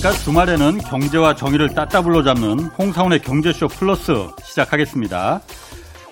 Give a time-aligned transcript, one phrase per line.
[0.00, 0.12] 안녕하십니까.
[0.24, 4.12] 주말에는 경제와 정의를 따따블로 잡는 홍사원의 경제쇼 플러스
[4.42, 5.40] 시작하겠습니다.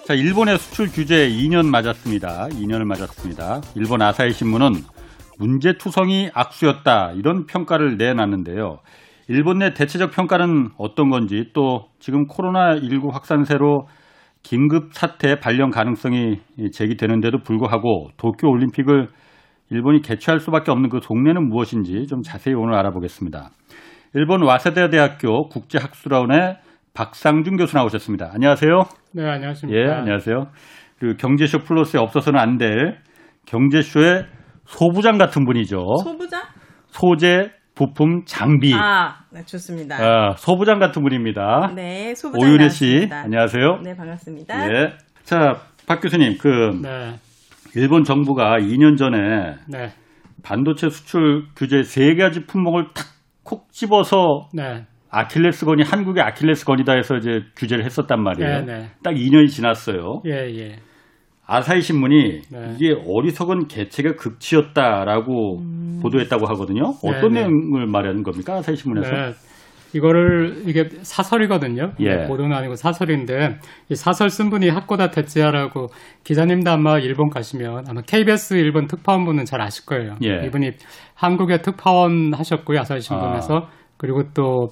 [0.06, 2.48] 자, 일본의 수출 규제 2년 맞았습니다.
[2.48, 3.60] 2년을 맞았습니다.
[3.74, 4.72] 일본 아사히 신문은
[5.38, 7.12] 문제투성이 악수였다.
[7.16, 8.78] 이런 평가를 내놨는데요.
[9.28, 13.86] 일본 내 대체적 평가는 어떤 건지 또 지금 코로나19 확산세로
[14.42, 16.40] 긴급 사태 발령 가능성이
[16.72, 19.08] 제기되는데도 불구하고 도쿄 올림픽을
[19.70, 23.50] 일본이 개최할 수밖에 없는 그 속내는 무엇인지 좀 자세히 오늘 알아보겠습니다.
[24.14, 26.56] 일본 와세다 대학교 국제학술원의
[26.94, 28.30] 박상준 교수 나오셨습니다.
[28.32, 28.70] 안녕하세요.
[29.14, 29.78] 네, 안녕하십니까.
[29.78, 30.46] 예, 안녕하세요.
[30.98, 32.98] 그리고 경제쇼 플러스에 없어서는 안 될
[33.46, 34.24] 경제쇼의
[34.64, 35.84] 소부장 같은 분이죠.
[36.02, 36.42] 소부장?
[36.88, 38.74] 소재, 부품, 장비.
[38.74, 39.96] 아, 네, 좋습니다.
[40.00, 41.72] 아, 소부장 같은 분입니다.
[41.74, 43.20] 네, 소부장 오유래 씨, 나왔습니다.
[43.20, 43.80] 안녕하세요.
[43.84, 44.68] 네, 반갑습니다.
[44.70, 44.88] 예.
[45.22, 46.48] 자, 박 교수님, 그
[46.82, 47.14] 네,
[47.76, 49.90] 일본 정부가 2년 전에 네,
[50.42, 57.44] 반도체 수출 규제 세 가지 품목을 탁 콕 집어서 네, 아킬레스건이 한국의 아킬레스건이다 해서 이제
[57.56, 58.60] 규제를 했었단 말이에요.
[58.60, 58.90] 네, 네.
[59.02, 60.20] 딱 2년이 지났어요.
[60.26, 60.76] 예, 예.
[61.46, 62.74] 아사히 신문이 네.
[62.76, 65.62] 이게 어리석은 개체가 극치였다라고
[66.02, 66.92] 보도했다고 하거든요.
[67.02, 67.46] 어떤 네, 네.
[67.46, 68.56] 내용을 말하는 겁니까?
[68.56, 69.10] 아사히 신문에서?
[69.92, 69.98] 네.
[69.98, 71.92] 이거를 이게 사설이거든요.
[72.00, 72.26] 예.
[72.26, 73.58] 보도는 아니고 사설인데
[73.90, 75.88] 이 사설 쓴 분이 하코다 테츠야라고
[76.24, 80.16] 기자님도 아마 일본 가시면 아마 KBS 일본 특파원분은 잘 아실 거예요.
[80.24, 80.46] 예.
[80.46, 80.72] 이분이
[81.14, 84.68] 한국의 특파원 하셨고요 아사히 신문에서 그리고 또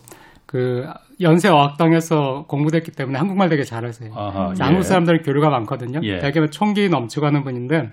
[0.46, 0.84] 그
[1.20, 4.12] 연세 어학당에서 공부됐기 때문에 한국말 되게 잘하세요.
[4.14, 4.82] 아하, 그래서 한국 예.
[4.82, 6.00] 사람들은 교류가 많거든요.
[6.04, 6.18] 예.
[6.18, 7.90] 되게 총기 넘치고 하는 분인데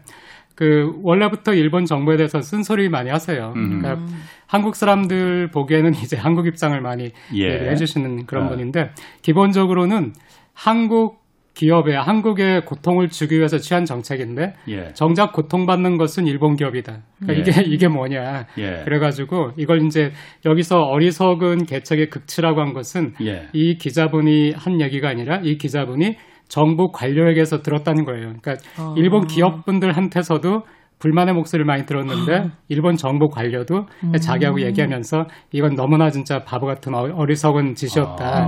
[0.55, 3.53] 그 원래부터 일본 정부에 대해서 쓴소리 많이 하세요.
[3.55, 3.81] 음.
[3.81, 4.05] 그러니까
[4.47, 7.37] 한국 사람들 보기에는 이제 한국 입장을 많이 예.
[7.37, 8.49] 얘기를 해주시는 그런 아.
[8.49, 8.91] 분인데
[9.23, 10.13] 기본적으로는
[10.53, 11.23] 한국
[11.53, 14.93] 기업에 한국의 고통을 주기 위해서 취한 정책인데 예.
[14.93, 17.03] 정작 고통받는 것은 일본 기업이다.
[17.19, 17.61] 그러니까 예.
[17.61, 18.47] 이게 이게 뭐냐.
[18.57, 18.81] 예.
[18.83, 20.11] 그래가지고 이걸 이제
[20.45, 23.47] 여기서 어리석은 개척의 극치라고 한 것은 예.
[23.53, 26.15] 이 기자분이 한 얘기가 아니라 이 기자분이
[26.53, 28.33] 정부 관료에게서 들었다는 거예요.
[28.39, 28.93] 그러니까 아.
[28.95, 30.61] 일본 기업분들한테서도
[30.99, 33.87] 불만의 목소리를 많이 들었는데 일본 정부 관료도
[34.21, 38.47] 자기하고 얘기하면서 이건 너무나 진짜 바보 같은 어- 어리석은 짓이었다.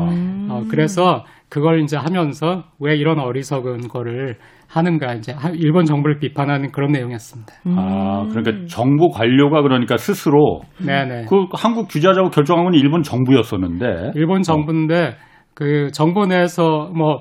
[0.50, 4.38] 어, 그래서 그걸 이제 하면서 왜 이런 어리석은 거를
[4.70, 7.54] 하는가 이제 하- 일본 정부를 비판하는 그런 내용이었습니다.
[7.76, 11.26] 아, 그러니까 정부 관료가 그러니까 스스로 네네.
[11.28, 15.16] 그 한국 규제하자고 결정한 건 일본 정부였었는데 일본 정부인데
[15.56, 17.20] 그 정부 내에서 뭐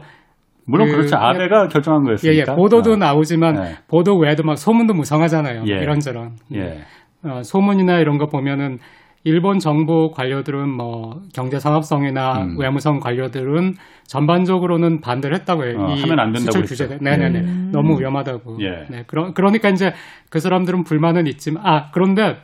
[0.67, 1.17] 물론 그- 그렇죠.
[1.17, 2.53] 아베가 결정한 예, 거였으니까.
[2.53, 3.77] 예, 보도도 아, 나오지만 네.
[3.89, 5.65] 보도 외에도 막 소문도 무성하잖아요.
[5.69, 5.73] 예.
[5.83, 6.37] 이런저런.
[6.55, 6.83] 예.
[7.23, 8.79] 어, 소문이나 이런 거 보면은
[9.27, 12.59] 일본 정부 관료들은 뭐 경제산업성이나 음.
[12.59, 13.75] 외무성 관료들은
[14.07, 15.87] 전반적으로는 반대를 했다고 해요.
[15.87, 16.61] 어, 이 하면 안 된다고.
[16.65, 16.99] 규제.
[17.01, 17.71] 네네네.
[17.73, 18.59] 너무 위험하다고.
[18.61, 18.87] 예.
[18.91, 19.05] 네.
[19.07, 19.95] 그러, 그러니까 이제
[20.29, 22.37] 그 사람들은 불만은 있지만 아 그런데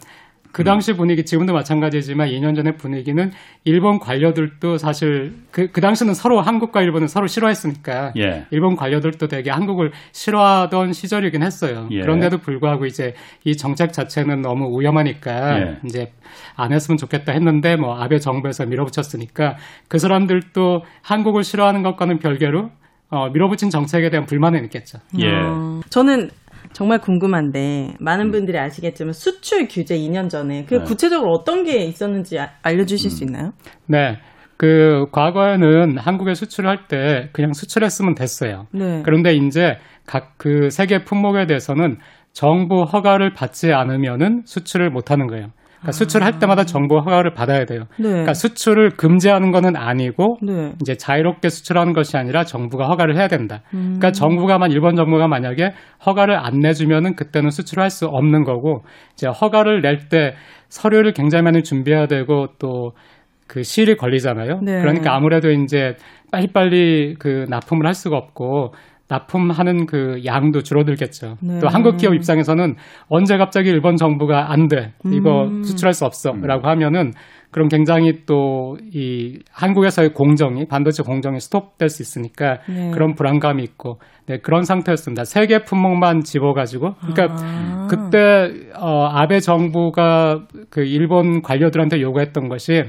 [0.53, 3.33] 그 당시 분위기 지금도 마찬가지지만 2년 전의 분위기는
[3.65, 8.47] 일본 관료들도 사실 그, 그 당시는 서로 한국과 일본은 서로 싫어했으니까 예.
[8.51, 11.89] 일본 관료들도 되게 한국을 싫어하던 시절이긴 했어요.
[11.91, 12.01] 예.
[12.01, 15.79] 그런데도 불구하고 이제 이 정책 자체는 너무 위험하니까 예.
[15.85, 16.13] 이제
[16.57, 19.57] 안 했으면 좋겠다 했는데 뭐 아베 정부에서 밀어붙였으니까
[19.89, 22.71] 그 사람들도 한국을 싫어하는 것과는 별개로
[23.11, 24.99] 어, 밀어붙인 정책에 대한 불만은 있겠죠.
[25.19, 25.33] 예.
[25.33, 26.31] 어, 저는
[26.73, 30.85] 정말 궁금한데 많은 분들이 아시겠지만 수출 규제 2년 전에 그 네.
[30.85, 33.11] 구체적으로 어떤 게 있었는지 아- 알려주실 음.
[33.11, 33.53] 수 있나요?
[33.87, 34.19] 네.
[34.57, 38.67] 그 과거에는 한국에 수출할 때 그냥 수출했으면 됐어요.
[38.73, 39.03] 네.
[39.05, 39.77] 그런데 이제
[40.07, 41.99] 각 그 세계 품목에 대해서는
[42.33, 45.49] 정부 허가를 받지 않으면은 수출을 못 하는 거예요.
[45.81, 47.85] 그러니까 수출할 때마다 정부 허가를 받아야 돼요.
[47.99, 48.09] 네.
[48.09, 50.73] 그러니까 수출을 금지하는 거는 아니고 네.
[50.81, 53.63] 이제 자유롭게 수출하는 것이 아니라 정부가 허가를 해야 된다.
[53.73, 53.97] 음.
[53.99, 55.73] 그러니까 정부가만 일본 정부가 만약에
[56.05, 60.35] 허가를 안 내주면은 그때는 수출할 수 없는 거고 이제 허가를 낼 때
[60.69, 64.61] 서류를 굉장히 많이 준비해야 되고 또그 시일이 걸리잖아요.
[64.63, 64.81] 네.
[64.81, 65.95] 그러니까 아무래도 이제
[66.33, 68.73] 빨리빨리 그 납품을 할 수가 없고
[69.11, 71.37] 납품하는 그 양도 줄어들겠죠.
[71.41, 71.59] 네.
[71.59, 72.77] 또 한국 기업 입장에서는
[73.09, 74.93] 언제 갑자기 일본 정부가 안 돼.
[75.05, 75.63] 이거 음.
[75.65, 76.33] 수출할 수 없어.
[76.41, 77.13] 라고 하면은
[77.51, 78.61] 그럼 굉장히 또
[78.93, 82.91] 이 한국에서의 공정이 반도체 공정이 스톱될 수 있으니까 네.
[82.93, 85.25] 그런 불안감이 있고 네, 그런 상태였습니다.
[85.25, 87.87] 세개 품목만 집어가지고 그러니까 아.
[87.91, 92.85] 그때 어, 아베 정부가 그 일본 관료들한테 요구했던 것이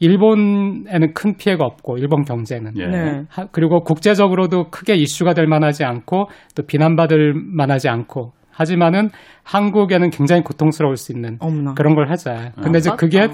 [0.00, 2.86] 일본에는 큰 피해가 없고 일본 경제는 예.
[2.86, 3.22] 네.
[3.28, 9.10] 하- 그리고 국제적으로도 크게 이슈가 될 만하지 않고 또 비난받을 만하지 않고 하지만은
[9.42, 11.74] 한국에는 굉장히 고통스러울 수 있는 어머나.
[11.74, 12.52] 그런 걸 하자.
[12.62, 12.96] 근데 이제 맞다.
[13.00, 13.28] 그게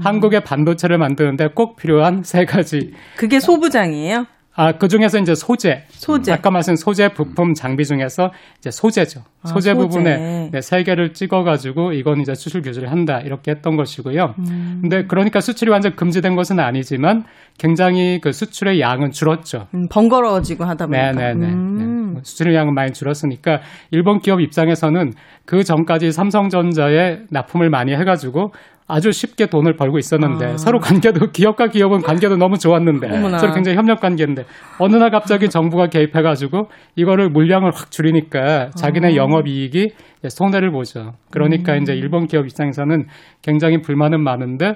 [0.00, 4.26] 한국의 반도체를 만드는데 꼭 필요한 세 가지 그게 소부장이에요?
[4.58, 5.84] 아, 그 중에서 이제 소재.
[5.90, 6.32] 소재.
[6.32, 9.20] 아까 말씀 소재 부품 장비 중에서 이제 소재죠.
[9.42, 9.74] 아, 소재 소재.
[9.74, 14.34] 부분에 네, 세 개를 찍어가지고 이건 이제 수출 규제를 한다 이렇게 했던 것이고요.
[14.36, 14.78] 음.
[14.80, 17.24] 근데 그러니까 수출이 완전 금지된 것은 아니지만
[17.56, 19.68] 굉장히 그 수출의 양은 줄었죠.
[19.74, 21.12] 음, 번거로워지고 하다 보니까.
[21.12, 21.46] 네네네.
[21.46, 21.76] 음.
[21.78, 21.97] 네.
[22.22, 23.60] 수출의 양은 많이 줄었으니까
[23.90, 25.12] 일본 기업 입장에서는
[25.46, 28.52] 그 전까지 삼성전자에 납품을 많이 해가지고
[28.88, 30.56] 아주 쉽게 돈을 벌고 있었는데 아.
[30.56, 33.38] 서로 관계도 기업과 기업은 관계도 너무 좋았는데 어머나.
[33.38, 34.44] 서로 굉장히 협력 관계인데
[34.78, 39.16] 어느 날 갑자기 정부가 개입해가지고 이거를 물량을 확 줄이니까 자기네 아.
[39.16, 41.12] 영업 이익이 이제 손해를 보죠.
[41.30, 41.82] 그러니까 음.
[41.82, 43.04] 이제 일본 기업 입장에서는
[43.42, 44.72] 굉장히 불만은 많은데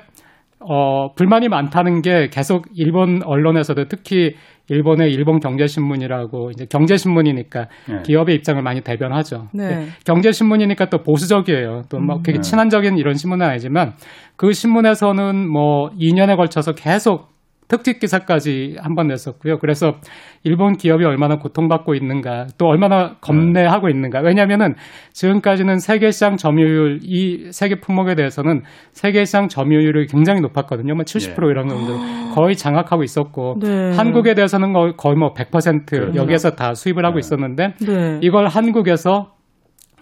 [0.61, 4.35] 어, 불만이 많다는 게 계속 일본 언론에서도 특히
[4.69, 8.03] 일본의 일본 경제신문이라고 이제 경제신문이니까 네.
[8.05, 9.49] 기업의 입장을 많이 대변하죠.
[9.53, 9.87] 네.
[10.07, 11.83] 경제신문이니까 또 보수적이에요.
[11.89, 12.41] 또뭐 되게 네.
[12.41, 13.95] 친한적인 이런 신문은 아니지만
[14.37, 17.32] 그 신문에서는 뭐 2년에 걸쳐서 계속
[17.73, 19.59] 특집 기사까지 한 번 냈었고요.
[19.59, 19.97] 그래서
[20.45, 24.21] 일본 기업이 얼마나 고통받고 있는가, 또 얼마나 겁내하고 있는가.
[24.21, 24.75] 왜냐하면은
[25.15, 30.95] 지금까지는 세계 시장 점유율 이 세계 품목에 대해서는 세계 시장 점유율이 굉장히 높았거든요.
[30.95, 31.51] 뭐 70% 예.
[31.51, 31.99] 이런 정도
[32.35, 33.93] 거의 장악하고 있었고 네.
[33.97, 36.15] 한국에 대해서는 거의- 거의 뭐100% 그렇죠.
[36.21, 37.21] 여기에서 다 수입을 하고 네.
[37.21, 38.19] 있었는데 네.
[38.23, 39.33] 이걸 한국에서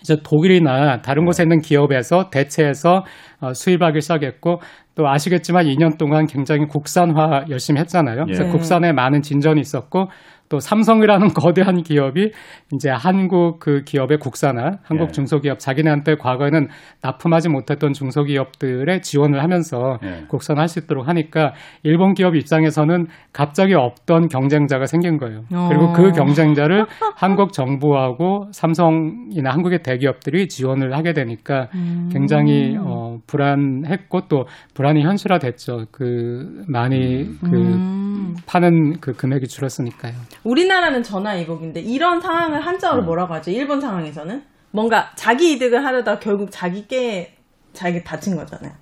[0.02, 3.04] 이제 독일이나 다른 곳에 있는 기업에서 대체해서
[3.40, 4.60] 어, 수입하기 시작했고
[5.00, 8.26] 또 아시겠지만 2년 동안 굉장히 국산화 열심히 했잖아요.
[8.26, 8.50] 그래서 예.
[8.50, 10.10] 국산에 많은 진전이 있었고
[10.50, 12.32] 또 삼성이라는 거대한 기업이
[12.74, 15.12] 이제 한국 그 기업의 국산화, 한국 예.
[15.12, 16.68] 중소기업 자기네한테 과거에는
[17.02, 20.26] 납품하지 못했던 중소기업들의 지원을 하면서 예.
[20.28, 21.54] 국산화할 수 있도록 하니까
[21.84, 25.44] 일본 기업 입장에서는 갑자기 없던 경쟁자가 생긴 거예요.
[25.48, 25.92] 그리고 어.
[25.92, 26.84] 그 경쟁자를
[27.16, 32.08] 한국 정부하고 삼성이나 한국의 대기업들이 지원을 하게 되니까 음.
[32.12, 35.86] 굉장히 어, 불안했고 또 불안이 현실화됐죠.
[35.92, 38.34] 그 많이 그 음.
[38.46, 40.14] 파는 그 금액이 줄었으니까요.
[40.44, 43.50] 우리나라는 전화위복인데 이런 상황을 한자어로 뭐라고 하죠?
[43.50, 47.34] 일본 상황에서는 뭔가 자기 이득을 하려다 결국 자기 깨
[47.72, 48.72] 자기 다친 거잖아요.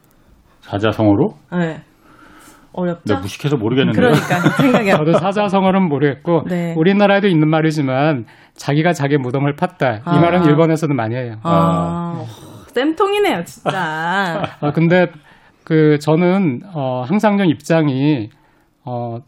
[0.60, 1.34] 사자성어로?
[1.52, 1.82] 네.
[2.72, 3.02] 어렵죠?
[3.06, 3.98] 내가 무식해서 모르겠는데.
[3.98, 6.74] 그러니까 생각이 안 저도 사자성어는 모르겠고 네.
[6.76, 9.98] 우리나라에도 있는 말이지만 자기가 자기 무덤을 팠다.
[9.98, 10.20] 이 아.
[10.20, 11.38] 말은 일본에서도 많이 해요.
[11.42, 12.24] 아,
[12.74, 14.42] 쌤통이네요, 진짜.
[14.60, 15.06] 아, 근데
[15.64, 18.30] 그 저는 어 항상 좀 입장이
[18.84, 19.18] 어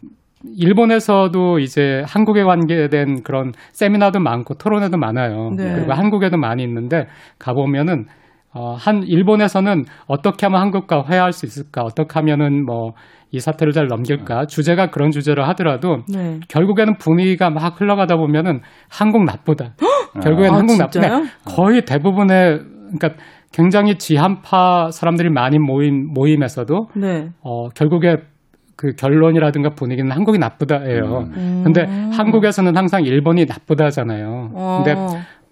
[0.45, 5.51] 일본에서도 이제 한국에 관계된 그런 세미나도 많고 토론회도 많아요.
[5.57, 5.75] 네.
[5.75, 7.07] 그리고 한국에도 많이 있는데
[7.39, 8.07] 가보면은
[8.53, 11.83] 어, 한 일본에서는 어떻게 하면 한국과 회화할 수 있을까?
[11.83, 12.93] 어떻게 하면은 뭐
[13.33, 14.47] 이 사태를 잘 넘길까?
[14.47, 16.41] 주제가 그런 주제로 하더라도 네.
[16.49, 18.61] 결국에는 분위기가 막 흘러가다 보면은
[18.91, 19.75] 한국 나쁘다.
[20.23, 20.79] 결국에는 아, 한국?
[20.79, 21.21] 나쁘다.
[21.47, 22.61] 거의 대부분의
[22.99, 23.23] 그러니까
[23.53, 27.29] 굉장히 지한파 사람들이 많이 모인 모임에서도 네.
[27.43, 28.17] 어 결국에
[28.81, 31.27] 그 결론이라든가 분위기는 한국이 나쁘다예요.
[31.37, 31.61] 음.
[31.63, 31.85] 근데
[32.17, 34.53] 한국에서는 항상 일본이 나쁘다잖아요.
[34.55, 34.83] 어.
[34.83, 34.99] 근데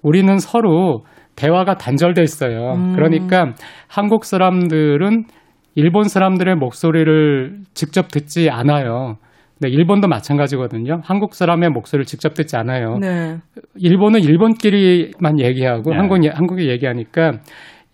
[0.02, 1.04] 우리는 서로
[1.36, 2.72] 대화가 단절돼 있어요.
[2.72, 2.94] 음.
[2.96, 3.52] 그러니까
[3.86, 5.24] 한국 사람들은
[5.74, 9.16] 일본 사람들의 목소리를 직접 듣지 않아요.
[9.58, 11.00] 근데 일본도 마찬가지거든요.
[11.04, 12.96] 한국 사람의 목소리를 직접 듣지 않아요.
[12.98, 13.36] 네.
[13.76, 15.96] 일본은 일본끼리만 얘기하고 네.
[15.98, 17.32] 한국 한국이 얘기하니까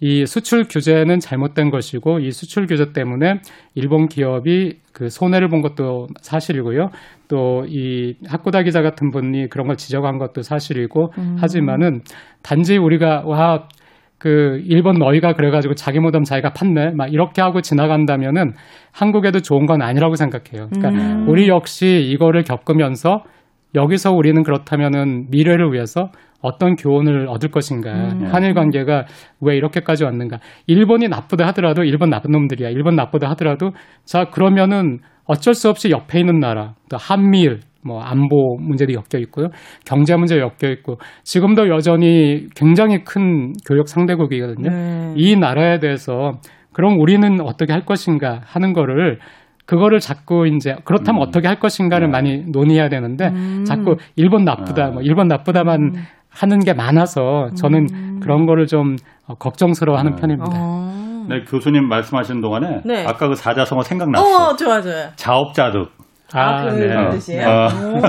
[0.07, 3.41] 이 수출 규제는 잘못된 것이고 이 수출 규제 때문에
[3.75, 6.91] 일본 기업이 그 손해를 본 것도 사실이고요.
[7.29, 12.01] 또이 하쿠다 기자 같은 분이 그런 걸 지적한 것도 사실이고 하지만은
[12.43, 13.67] 단지 우리가 와
[14.25, 18.55] 그 일본 너희가 그래가지고 자기 무덤 자기가 팠네 막 이렇게 하고 지나간다면은
[18.91, 20.71] 한국에도 좋은 건 아니라고 생각해요.
[20.73, 21.29] 그러니까 음.
[21.29, 23.23] 우리 역시 이거를 겪으면서
[23.75, 26.11] 여기서 우리는 그렇다면은 미래를 위해서
[26.45, 27.91] 어떤 교훈을 얻을 것인가.
[27.91, 28.27] 음.
[28.27, 29.07] 한일 관계가
[29.41, 30.39] 왜 이렇게까지 왔는가.
[30.67, 32.69] 일본이 나쁘다 하더라도 일본 나쁜 놈들이야.
[32.69, 33.73] 일본 나쁘다 하더라도
[34.05, 39.49] 자, 그러면은 어쩔 수 없이 옆에 있는 나라, 또 한미일, 뭐 안보 문제도 엮여 있고요.
[39.87, 44.71] 경제 문제 엮여 있고 지금도 여전히 굉장히 큰 교역 상대국이거든요.
[44.71, 45.15] 네.
[45.17, 46.33] 이 나라에 대해서
[46.73, 49.19] 그럼 우리는 어떻게 할 것인가 하는 거를
[49.67, 51.27] 그거를 자꾸 이제 그렇다면 음.
[51.27, 52.11] 어떻게 할 것인가를 네.
[52.11, 53.65] 많이 논의해야 되는데 음.
[53.65, 54.91] 자꾸 일본 나쁘다, 아.
[54.91, 55.93] 뭐 일본 나쁘다만
[56.35, 60.17] 하는 게 많아서 저는 그런 거를 좀 어, 걱정스러워하는 아.
[60.17, 60.53] 편입니다.
[60.57, 61.27] 어.
[61.29, 63.07] 네, 교수님 말씀하시는 동안에 네.
[63.07, 64.23] 아까 그 사자성어 생각났어.
[64.51, 65.09] 어, 좋아, 좋아.
[65.17, 65.91] 자업자득.
[66.33, 67.11] 아, 그 네.
[67.11, 67.47] 뜻이에요?
[67.49, 67.69] 어.
[67.69, 68.01] 오.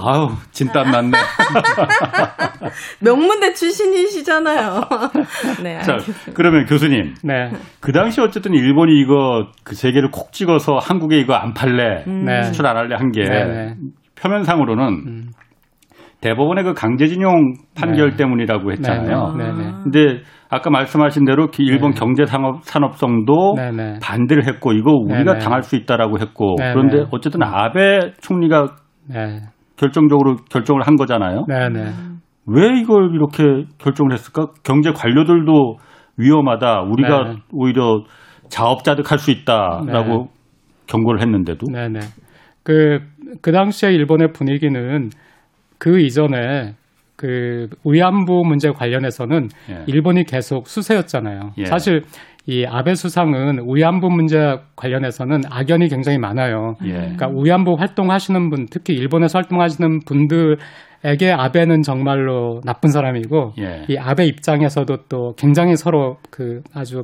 [0.00, 1.10] 아우, 진땀 났네.
[3.00, 4.80] 명문대 출신이시잖아요.
[5.62, 6.32] 네, 자, 알겠습니다.
[6.34, 7.14] 그러면 교수님.
[7.24, 12.04] 네, 그 당시 어쨌든 일본이 이거 그세 개를 콕 찍어서 한국에 이거 안 팔래.
[12.06, 12.42] 네.
[12.44, 13.74] 수출 안 할래 한 게 네, 네.
[14.20, 15.30] 표면상으로는 음.
[16.20, 18.16] 대법원의 그 강제징용 판결 네.
[18.16, 19.34] 때문이라고 했잖아요.
[19.36, 19.72] 네, 네, 네.
[19.84, 22.00] 근데 아까 말씀하신 대로 기- 일본 네.
[22.00, 23.98] 경제 산업 산업성도 네, 네.
[24.02, 25.38] 반대를 했고 이거 우리가 네, 네.
[25.38, 27.04] 당할 수 있다라고 했고 네, 그런데 네.
[27.12, 28.66] 어쨌든 아베 총리가
[29.08, 29.40] 네.
[29.76, 31.44] 결정적으로 결정을 한 거잖아요.
[31.46, 31.84] 네, 네.
[32.46, 34.48] 왜 이걸 이렇게 결정을 했을까?
[34.64, 35.76] 경제 관료들도
[36.16, 36.80] 위험하다.
[36.82, 37.36] 우리가 네.
[37.52, 38.02] 오히려
[38.48, 40.28] 자업자득할 수 있다라고
[40.88, 42.00] 경고를 했는데도 네, 네.
[42.64, 43.00] 그,
[43.40, 45.10] 그 당시에 일본의 분위기는
[45.78, 46.74] 그 이전에
[47.16, 49.84] 그 위안부 문제 관련해서는 예.
[49.86, 51.52] 일본이 계속 수세였잖아요.
[51.58, 51.64] 예.
[51.64, 52.02] 사실
[52.46, 56.74] 이 아베 수상은 위안부 문제 관련해서는 악연이 굉장히 많아요.
[56.84, 56.92] 예.
[56.92, 63.84] 그러니까 위안부 활동하시는 분, 특히 일본에서 활동하시는 분들에게 아베는 정말로 나쁜 사람이고 예.
[63.88, 67.02] 이 아베 입장에서도 또 굉장히 서로 그 아주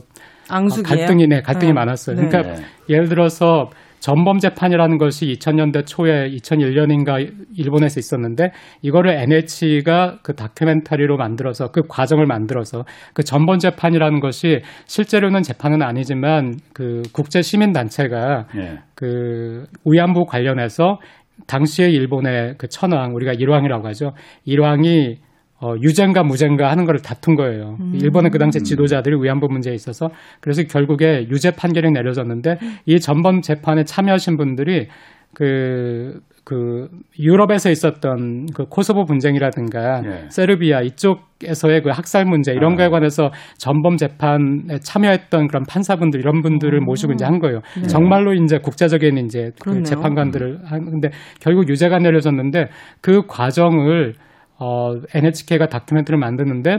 [0.49, 1.07] 앙숙이에요.
[1.07, 1.75] 갈등이 네, 갈등이 네.
[1.75, 2.16] 많았어요.
[2.16, 2.28] 네.
[2.28, 2.62] 그러니까 네.
[2.88, 3.69] 예를 들어서
[4.04, 12.26] 전범 재판이라는 것이 2000년대 초에 2001년인가 일본에서 있었는데 이거를 NH가 그 다큐멘터리로 만들어서 그 과정을
[12.26, 12.84] 만들어서
[13.14, 18.80] 그 전범 재판이라는 것이 실제로는 재판은 아니지만 그 국제 시민 단체가 예.
[18.94, 21.00] 그 위안부 관련해서
[21.46, 24.12] 당시에 일본의 그 천황 우리가 일왕이라고 하죠.
[24.44, 25.16] 일왕이
[25.64, 27.78] 어, 유죄인가 무죄인가 하는 거를 다툰 거예요.
[27.94, 33.85] 일본의 그 당시 지도자들이 위안부 문제에 있어서 그래서 결국에 유죄 판결이 내려졌는데 이 전번 재판에
[33.85, 34.88] 참여하신 분들이
[35.33, 40.26] 그, 그, 유럽에서 있었던 그 코소보 분쟁이라든가 예.
[40.28, 42.76] 세르비아 이쪽에서의 그 학살 문제 이런 아.
[42.76, 47.62] 거에 관해서 전범 재판에 참여했던 그런 판사분들 이런 분들을 모시고 이제 한 거예요.
[47.88, 49.85] 정말로 이제 국제적인 이제 그 그렇네요.
[49.85, 52.68] 재판관들을 하는데 결국 유죄가 내려졌는데
[53.00, 54.14] 그 과정을
[54.64, 56.76] 어, NHK가 다큐멘터리를 만드는데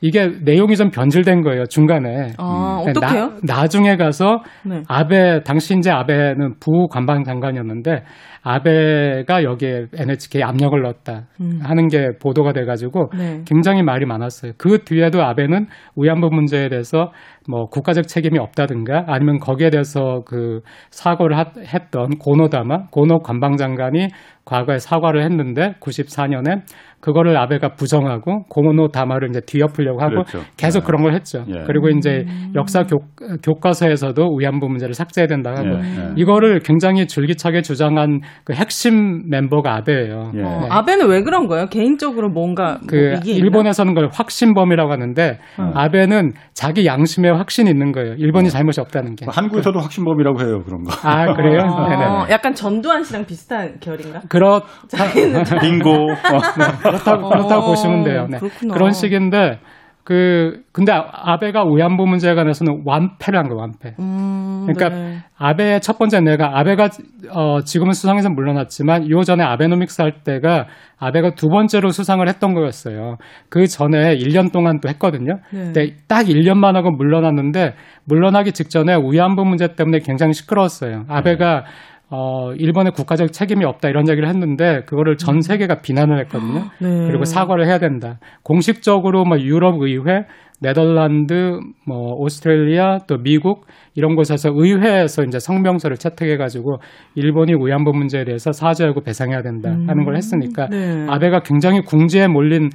[0.00, 2.32] 이게 내용이 좀 변질된 거예요 중간에.
[2.36, 3.26] 아, 네, 어떡해요?
[3.42, 4.82] 나, 나중에 가서 네.
[4.86, 8.02] 아베 당시 이제 아베는 부관방 장관이었는데
[8.42, 11.28] 아베가 여기에 NHK 에 압력을 넣었다
[11.62, 13.18] 하는 게 보도가 돼가지고 음.
[13.18, 13.42] 네.
[13.46, 14.52] 굉장히 말이 많았어요.
[14.58, 17.10] 그 뒤에도 아베는 위안부 문제에 대해서
[17.48, 20.60] 뭐 국가적 책임이 없다든가 아니면 거기에 대해서 그
[20.90, 24.08] 사과를 하- 했던 고노다마 고노 관방장관이
[24.44, 26.60] 과거에 사과를 했는데 94년에
[27.04, 30.40] 그거를 아베가 부정하고 고노 다마를 이제 뒤엎으려고 하고 그렇죠.
[30.56, 30.86] 계속 네.
[30.86, 31.44] 그런 걸 했죠.
[31.48, 31.64] 예.
[31.66, 32.96] 그리고 이제 역사 교,
[33.42, 36.12] 교과서에서도 위안부 문제를 삭제해야 된다 하고 예, 예.
[36.16, 40.32] 이거를 굉장히 줄기차게 주장한 그 핵심 멤버가 아베예요.
[40.34, 40.42] 예.
[40.42, 40.68] 어, 네.
[40.70, 41.66] 아베는 왜 그런 거예요?
[41.66, 43.44] 개인적으로 뭔가 그뭐 이게 있나?
[43.44, 45.38] 일본에서는 그걸 확신범이라고 하는데
[45.74, 48.14] 아베는 자기 양심에 확신이 있는 거예요.
[48.14, 49.26] 일본이 잘못이 없다는 게.
[49.26, 50.92] 뭐 한국에서도 확신범이라고 해요 그런 거.
[51.06, 51.60] 아 그래요?
[51.66, 52.04] 어, 네네.
[52.30, 54.22] 약간 전두환 씨랑 비슷한 결인가?
[54.30, 54.62] 그렇
[55.60, 55.90] 빙고.
[55.92, 56.93] 어.
[57.02, 58.26] 그렇다고, 그렇다고 어, 보시면 돼요.
[58.30, 58.38] 네.
[58.38, 58.74] 그렇구나.
[58.74, 59.58] 그런 식인데
[60.04, 63.58] 그 근데 아베가 위안부 문제에 관해서는 완패를 한 거예요.
[63.58, 63.94] 완패.
[63.98, 65.16] 음, 그러니까 네.
[65.38, 66.90] 아베의 첫 번째 내가 아베가
[67.30, 70.66] 어 지금은 수상에서 물러났지만 요 전에 아베노믹스 할 때가
[70.98, 73.16] 아베가 두 번째로 수상을 했던 거였어요.
[73.48, 75.38] 그 전에 1년 동안 또 했거든요.
[75.50, 75.58] 네.
[75.72, 77.72] 근데 딱 1년만 하고 물러났는데
[78.04, 81.04] 물러나기 직전에 위안부 문제 때문에 굉장히 시끄러웠어요.
[81.08, 81.64] 아베가
[82.16, 86.70] 어 일본의 국가적 책임이 없다 이런 얘기를 했는데 그거를 전 세계가 비난을 했거든요.
[86.78, 87.08] 네.
[87.08, 88.20] 그리고 사과를 해야 된다.
[88.44, 90.26] 공식적으로 뭐 유럽 의회,
[90.60, 93.66] 네덜란드, 뭐 오스트레일리아, 또 미국
[93.96, 96.78] 이런 곳에서 의회에서 이제 성명서를 채택해 가지고
[97.16, 101.06] 일본이 위안부 문제에 대해서 사죄하고 배상해야 된다 하는 걸 했으니까 네.
[101.08, 102.70] 아베가 굉장히 궁지에 몰린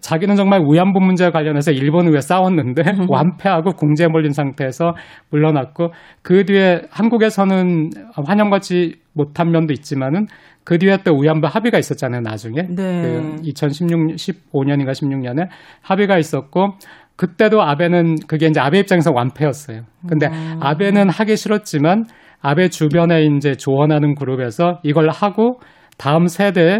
[0.00, 4.94] 자기는 정말 위안부 문제와 관련해서 일본 의회 싸웠는데 완패하고 궁지에 몰린 상태에서
[5.30, 10.26] 물러났고 그 뒤에 한국에서는 환영받지 못한 면도 있지만은
[10.64, 13.02] 그 뒤에 또 위안부 합의가 있었잖아요 나중에 네.
[13.02, 15.48] 그 2016, 15년인가 16년에
[15.82, 16.74] 합의가 있었고
[17.16, 19.82] 그때도 아베는 그게 이제 아베 입장에서 완패였어요.
[20.08, 20.26] 근데
[20.60, 22.06] 아베는 하기 싫었지만
[22.40, 25.60] 아베 주변에 이제 조언하는 그룹에서 이걸 하고
[25.98, 26.78] 다음 세대에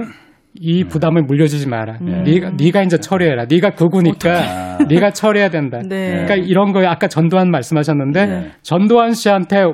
[0.55, 1.99] 이 부담을 물려주지 마라.
[2.01, 2.23] 네.
[2.23, 3.47] 네가 네가 이제 처리해라.
[3.49, 5.79] 네가 극우니까 네가 처리해야 된다.
[5.89, 6.11] 네.
[6.11, 8.51] 그러니까 이런 거 아까 전두환 말씀하셨는데 네.
[8.63, 9.65] 전두환 씨한테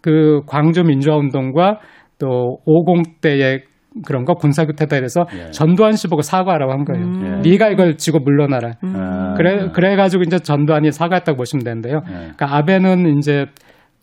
[0.00, 1.80] 그 광주 민주화 운동과
[2.18, 3.62] 또 50대의
[4.06, 5.50] 그런 거 군사 교태에 대해서 예.
[5.50, 7.04] 전두환 씨 보고 사과하라고 한 거예요.
[7.04, 7.40] 음.
[7.42, 8.72] 네가 이걸 지고 물러나라.
[8.82, 9.34] 아.
[9.36, 12.02] 그래 그래 가지고 이제 전두환이 사과했다고 보시면 되는데요.
[12.08, 12.12] 예.
[12.12, 13.46] 그러니까 아베는 이제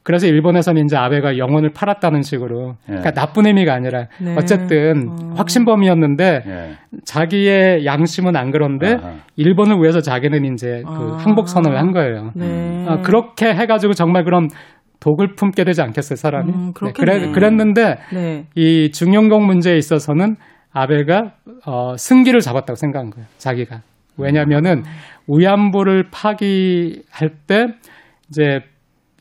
[0.05, 3.13] 그래서 일본에서는 이제 아베가 영혼을 팔았다는 식으로 그러니까 예.
[3.13, 4.35] 나쁜 의미가 아니라 네.
[4.37, 5.33] 어쨌든 어.
[5.35, 6.71] 확신범이었는데 예.
[7.05, 9.15] 자기의 양심은 안 그런데 아하.
[9.35, 11.17] 일본을 위해서 자기는 이제 그 아.
[11.17, 12.29] 항복 선언을 한 거예요.
[12.35, 12.85] 네.
[12.87, 14.47] 아, 그렇게 해가지고 정말 그런
[14.99, 16.51] 독을 품게 되지 않겠어요, 사람이?
[16.51, 16.91] 음, 네.
[16.95, 18.45] 그래, 그랬는데 네.
[18.53, 20.35] 이 중용공 문제에 있어서는
[20.71, 21.33] 아베가
[21.65, 23.81] 어, 승기를 잡았다고 생각한 거예요, 자기가.
[24.17, 24.83] 왜냐면은
[25.27, 27.65] 위안부를 파기할 때
[28.29, 28.59] 이제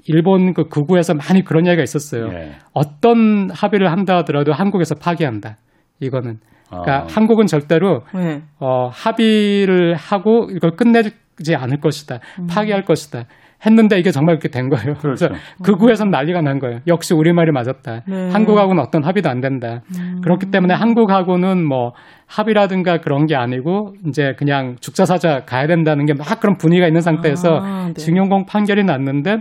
[0.07, 2.29] 일본 그 극우에서 많이 그런 얘기가 있었어요.
[2.33, 2.53] 예.
[2.73, 5.57] 어떤 합의를 한다 하더라도 한국에서 파기한다.
[6.01, 6.39] 이거는.
[6.69, 7.07] 그러니까 아.
[7.09, 8.43] 한국은 절대로 네.
[8.59, 12.19] 어, 합의를 하고 이걸 끝내지 않을 것이다.
[12.41, 12.47] 음.
[12.49, 13.25] 파기할 것이다.
[13.65, 14.95] 했는데 이게 정말 그렇게 된 거예요.
[14.95, 15.29] 그래 그렇죠.
[15.29, 16.81] 서 극우에선 난리가 난 거예요.
[16.87, 18.03] 역시 우리 말이 맞았다.
[18.07, 18.31] 네.
[18.31, 19.81] 한국하고는 어떤 합의도 안 된다.
[20.23, 21.93] 그렇기 때문에 한국하고는 뭐
[22.27, 27.01] 합의라든가 그런 게 아니고 이제 그냥 죽자 사자 가야 된다는 게 막 그런 분위기가 있는
[27.01, 27.93] 상태에서 아, 네.
[27.95, 29.39] 징용공 판결이 났는데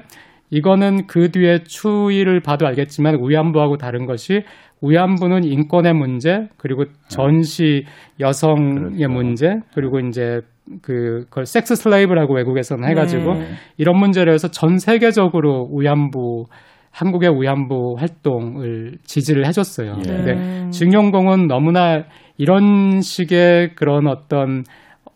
[0.53, 4.43] 이거는 그 뒤에 추이를 봐도 알겠지만 위안부하고 다른 것이
[4.83, 7.85] 위안부는 인권의 문제 그리고 전시
[8.19, 9.09] 여성의 그렇죠.
[9.09, 10.41] 문제 그리고 이제
[10.83, 13.47] 그 그걸 섹스 슬레이브라고 외국에서는 해가지고 네.
[13.77, 16.45] 이런 문제를 해서 전 세계적으로 위안부
[16.91, 19.95] 한국의 위안부 활동을 지지를 해줬어요.
[20.07, 20.11] 예.
[20.11, 22.03] 근데 증용공은 너무나
[22.37, 24.63] 이런 식의 그런 어떤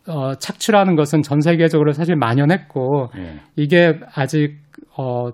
[0.08, 3.40] 어, 착취라는 것은 전 세계적으로 사실 만연했고 예.
[3.56, 4.67] 이게 아직
[4.98, 5.32] 어,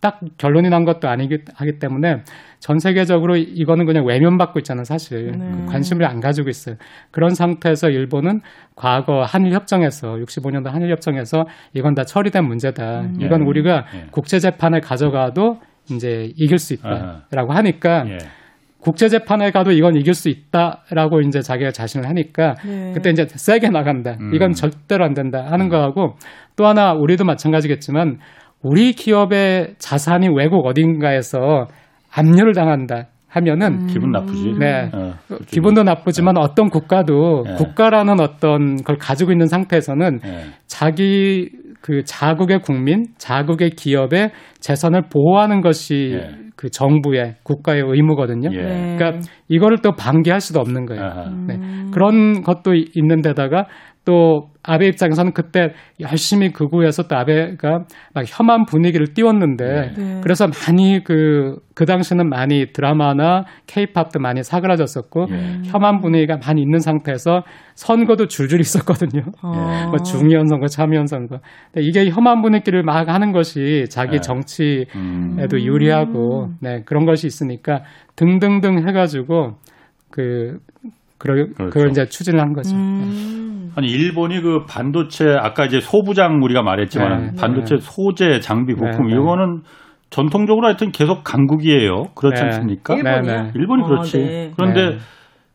[0.00, 2.22] 딱 결론이 난 것도 아니기 하기 때문에
[2.60, 5.32] 전 세계적으로 이거는 그냥 외면받고 있잖아요, 사실.
[5.32, 5.38] 네.
[5.38, 6.76] 그 관심을 안 가지고 있어요.
[7.10, 8.40] 그런 상태에서 일본은
[8.74, 13.08] 과거 한일 협정에서 65년도 한일 협정에서 이건 다 처리된 문제다.
[13.18, 13.44] 이건 예.
[13.46, 14.06] 우리가 예.
[14.10, 18.18] 국제 재판에 가져가도 이제 이길 수 있다라고 하니까 예.
[18.80, 22.92] 국제 재판에 가도 이건 이길 수 있다라고 이제 자기가 자신을 하니까 네.
[22.94, 24.16] 그때 이제 세게 나간다.
[24.20, 24.32] 음.
[24.34, 26.16] 이건 절대로 안 된다 하는 거하고
[26.54, 28.20] 또 하나 우리도 마찬가지겠지만
[28.68, 31.66] 우리 기업의 자산이 외국 어딘가에서
[32.12, 34.54] 압류를 당한다 하면은 기분 나쁘지.
[34.58, 34.90] 네.
[34.92, 35.44] 어, 그렇죠.
[35.46, 37.54] 기분도 나쁘지만 어 떤 국가도 네.
[37.54, 40.44] 국가라는 어떤 걸 가지고 있는 상태에서는 예.
[40.66, 41.50] 자기
[41.82, 44.30] 그 자국의 국민, 자국의 기업의
[44.60, 46.30] 재산을 보호하는 것이 예.
[46.56, 48.48] 그 정부의 국가의 의무거든요.
[48.52, 48.56] 예.
[48.56, 48.96] 네.
[48.96, 51.02] 그러니까 이거를 또 방기할 수도 없는 거예요.
[51.04, 51.30] 아하.
[51.46, 51.58] 네.
[51.92, 53.66] 그런 것도 있는 데다가
[54.06, 57.84] 또 아베 입장에서는 그때 열심히 극우에서 또 아베가
[58.14, 60.20] 막 혐한 분위기를 띄웠는데 네.
[60.22, 65.60] 그래서 많이 그, 그 당시는 많이 드라마나 케이팝도 많이 사그라졌었고 예.
[65.64, 67.42] 혐한 분위기가 많이 있는 상태에서
[67.74, 69.22] 선거도 줄줄이 있었거든요.
[69.42, 69.50] 어.
[69.90, 71.38] 뭐 중의원 선거, 참의원 선거.
[71.72, 74.20] 근데 이게 혐한 분위기를 막 하는 것이 자기 네.
[74.20, 75.36] 정치에도 음.
[75.52, 77.82] 유리하고 네, 그런 것이 있으니까
[78.14, 79.56] 등등등 해가지고
[80.10, 80.58] 그
[81.18, 81.70] 그걸, 그렇죠.
[81.70, 82.74] 그걸 이제 추진을 한 거죠.
[82.74, 83.72] 음.
[83.76, 87.30] 아니 일본이 그 반도체 아까 이제 소부장 우리가 말했지만 네.
[87.38, 89.20] 반도체 소재 장비 부품 네, 네.
[89.20, 89.62] 이거는
[90.08, 92.04] 전통적으로 하여튼 계속 강국이에요.
[92.14, 92.46] 그렇지 네.
[92.46, 92.94] 않습니까?
[92.94, 93.20] 일본이요?
[93.22, 93.50] 네, 네.
[93.54, 94.18] 일본이 어, 그렇지.
[94.18, 94.52] 네.
[94.56, 94.98] 그런데 네.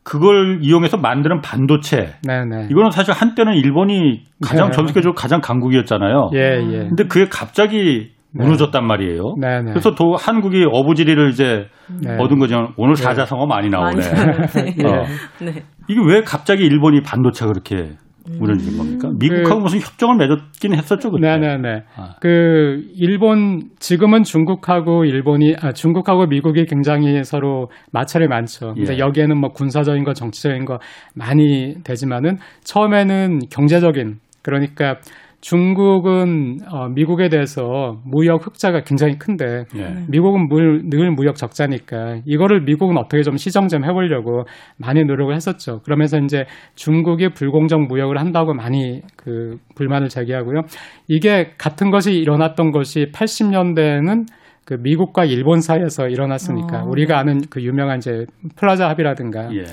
[0.03, 2.67] 그걸 이용해서 만드는 반도체 네, 네.
[2.69, 4.71] 이거는 사실 한때는 일본이 가장 네.
[4.71, 6.31] 전 세계적으로 가장 강국이었잖아요.
[6.33, 6.77] 예, 예.
[6.89, 9.35] 근데 그게 갑자기 무너졌단 말이에요.
[9.39, 9.71] 네, 네.
[9.71, 11.65] 그래서 도 한국이 어부지리를 이제
[12.03, 12.15] 네.
[12.17, 12.69] 얻은 거죠.
[12.77, 13.95] 오늘 사자성어 많이 나오네.
[13.95, 14.75] 많이 나오네.
[14.79, 14.85] 예.
[14.85, 15.05] 어.
[15.45, 15.63] 네.
[15.89, 17.95] 이게 왜 갑자기 일본이 반도체가 그렇게
[18.39, 19.09] 무너진 겁니까?
[19.19, 21.27] 미국하고 그- 무슨 협정을 맺었긴 했었죠, 그때.
[21.27, 21.83] 네네네.
[21.97, 22.15] 아.
[22.21, 28.75] 그 일본 지금은 중국하고 일본이 아 중국하고 미국이 굉장히 서로 마찰이 많죠.
[28.77, 28.81] 예.
[28.81, 30.77] 이제 여기에는 뭐 군사적인 거, 정치적인 거
[31.15, 34.95] 많이 되지만은 처음에는 경제적인 그러니까
[35.41, 40.05] 중국은 어, 미국에 대해서 무역 흑자가 굉장히 큰데 예.
[40.07, 44.45] 미국은 물, 늘 무역 적자니까 이거를 미국은 어떻게 좀 시정 좀 해보려고
[44.77, 45.81] 많이 노력을 했었죠.
[45.81, 50.61] 그러면서 이제 중국이 불공정 무역을 한다고 많이 그 불만을 제기하고요.
[51.07, 54.27] 이게 같은 것이 일어났던 것이 80년대에는
[54.63, 58.25] 그 미국과 일본 사이에서 일어났으니까 어, 우리가 아는 그 유명한 이제
[58.55, 59.63] 플라자 합의라든가 예.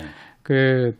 [0.42, 0.92] 그,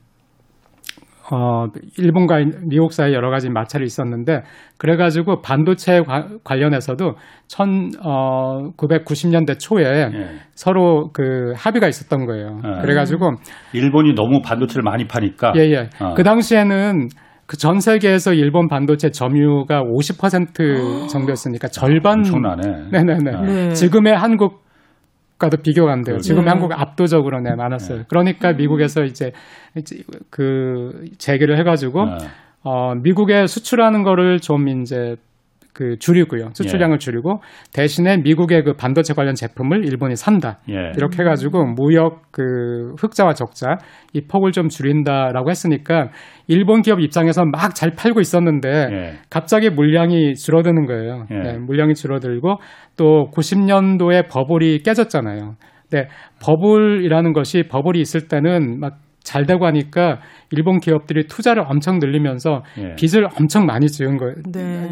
[1.30, 1.66] 어,
[1.98, 4.42] 일본과 미국 사이 여러 가지 마찰이 있었는데,
[4.78, 7.14] 그래가지고 반도체 과- 관련해서도
[7.48, 10.10] 천, 어, 990년대 초에 예.
[10.54, 12.60] 서로 그 합의가 있었던 거예요.
[12.64, 12.80] 아.
[12.80, 13.32] 그래가지고,
[13.74, 15.52] 일본이 너무 반도체를 많이 파니까.
[15.56, 15.90] 예, 예.
[15.98, 16.14] 아.
[16.14, 17.08] 그 당시에는
[17.46, 22.18] 그 전 세계에서 일본 반도체 점유가 50% 정도였으니까 절반.
[22.18, 22.88] 엄청나네.
[22.92, 23.30] 네네네.
[23.34, 23.40] 아.
[23.42, 23.68] 네.
[23.70, 24.62] 지금의 한국
[25.38, 26.14] 과도 비교가 안 돼요.
[26.14, 26.22] 그렇죠.
[26.24, 26.50] 지금의 네.
[26.50, 28.04] 한국 압도적으로 네, 많았어요.
[28.08, 29.32] 그러니까 미국에서 이제,
[30.30, 32.18] 그 제기를 해가지고 아.
[32.62, 35.16] 어, 미국에 수출하는 거를 좀 이제
[35.78, 36.50] 그 줄이고요.
[36.54, 36.98] 수출량을 예.
[36.98, 37.40] 줄이고
[37.72, 40.58] 대신에 미국의 그 반도체 관련 제품을 일본이 산다.
[40.68, 40.90] 예.
[40.96, 43.78] 이렇게 해가지고 무역 그 흑자와 적자
[44.12, 46.08] 이 폭을 좀 줄인다라고 했으니까
[46.48, 49.12] 일본 기업 입장에서 막 잘 팔고 있었는데 예.
[49.30, 51.26] 갑자기 물량이 줄어드는 거예요.
[51.30, 51.34] 예.
[51.38, 52.56] 네, 물량이 줄어들고
[52.96, 55.54] 또 90년도에 버블이 깨졌잖아요.
[55.92, 56.08] 네,
[56.42, 62.94] 버블이라는 것이 버블이 있을 때는 막 잘 되고 하니까 일본 기업들이 투자를 엄청 늘리면서 예.
[62.94, 64.34] 빚을 엄청 많이 지은 거예요.
[64.50, 64.88] 네.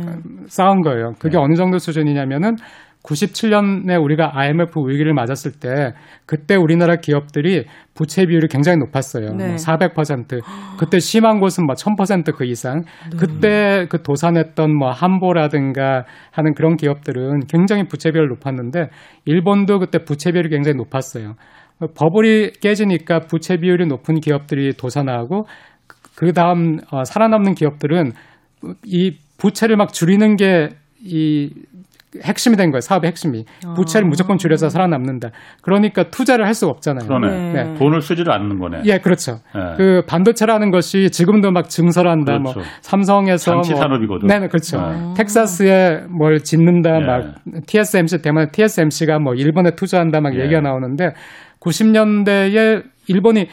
[0.48, 1.14] 쌓은 거예요.
[1.18, 1.42] 그게 네.
[1.42, 2.56] 어느 정도 수준이냐면은
[3.02, 5.94] 97년에 우리가 IMF 위기를 맞았을 때
[6.26, 9.32] 그때 우리나라 기업들이 부채 비율이 굉장히 높았어요.
[9.34, 9.46] 네.
[9.46, 10.42] 뭐 400%.
[10.78, 12.82] 그때 심한 곳은 뭐 1000%그 이상.
[13.18, 18.88] 그때 그 도산했던 뭐 한보라든가 하는 그런 기업들은 굉장히 부채 비율이 높았는데
[19.24, 21.34] 일본도 그때 부채 비율이 굉장히 높았어요.
[21.78, 25.46] 버블이 깨지니까 부채 비율이 높은 기업들이 도산하고
[26.16, 28.12] 그 다음 어, 살아남는 기업들은
[28.84, 30.70] 이 부채를 막 줄이는 게
[31.06, 31.50] 이
[32.24, 32.80] 핵심이 된 거예요.
[32.80, 33.44] 사업의 핵심이.
[33.74, 35.30] 부채를 무조건 줄여서 살아남는다.
[35.60, 37.06] 그러니까 투자를 할 수가 없잖아요.
[37.06, 37.52] 그러네.
[37.52, 37.74] 네.
[37.74, 38.82] 돈을 쓰지를 않는 거네.
[38.86, 39.40] 예, 그렇죠.
[39.54, 39.74] 네.
[39.76, 42.70] 그 반도체라는 것이 지금도 막 증설한다, 뭐 그렇죠.
[42.80, 44.28] 삼성에서 장치 뭐, 산업이거든.
[44.28, 44.78] 네, 네, 그렇죠.
[44.80, 45.14] 네.
[45.16, 47.06] 텍사스에 뭘 짓는다, 네.
[47.06, 47.34] 막
[47.66, 50.44] TSMC 때문에 TSMC가 뭐 일본에 투자한다, 막 예.
[50.44, 51.10] 얘기가 나오는데
[51.66, 53.48] 90년대에 일본이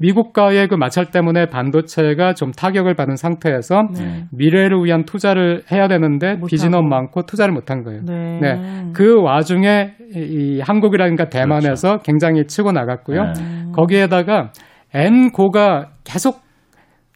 [0.00, 4.24] 미국과의 그 마찰 때문에 반도체가 좀 타격을 받은 상태에서 네.
[4.32, 6.36] 미래를 위한 투자를 해야 되는데
[6.70, 8.02] 너무 많고 투자를 못한 거예요.
[8.04, 8.40] 네.
[8.40, 8.90] 네.
[8.92, 13.20] 그 와중에 이 한국이라든가 대만에서 굉장히 치고 나갔고요.
[13.20, 13.42] 그렇죠.
[13.42, 13.64] 네.
[13.72, 14.50] 거기에다가
[14.92, 16.42] 엔고가 계속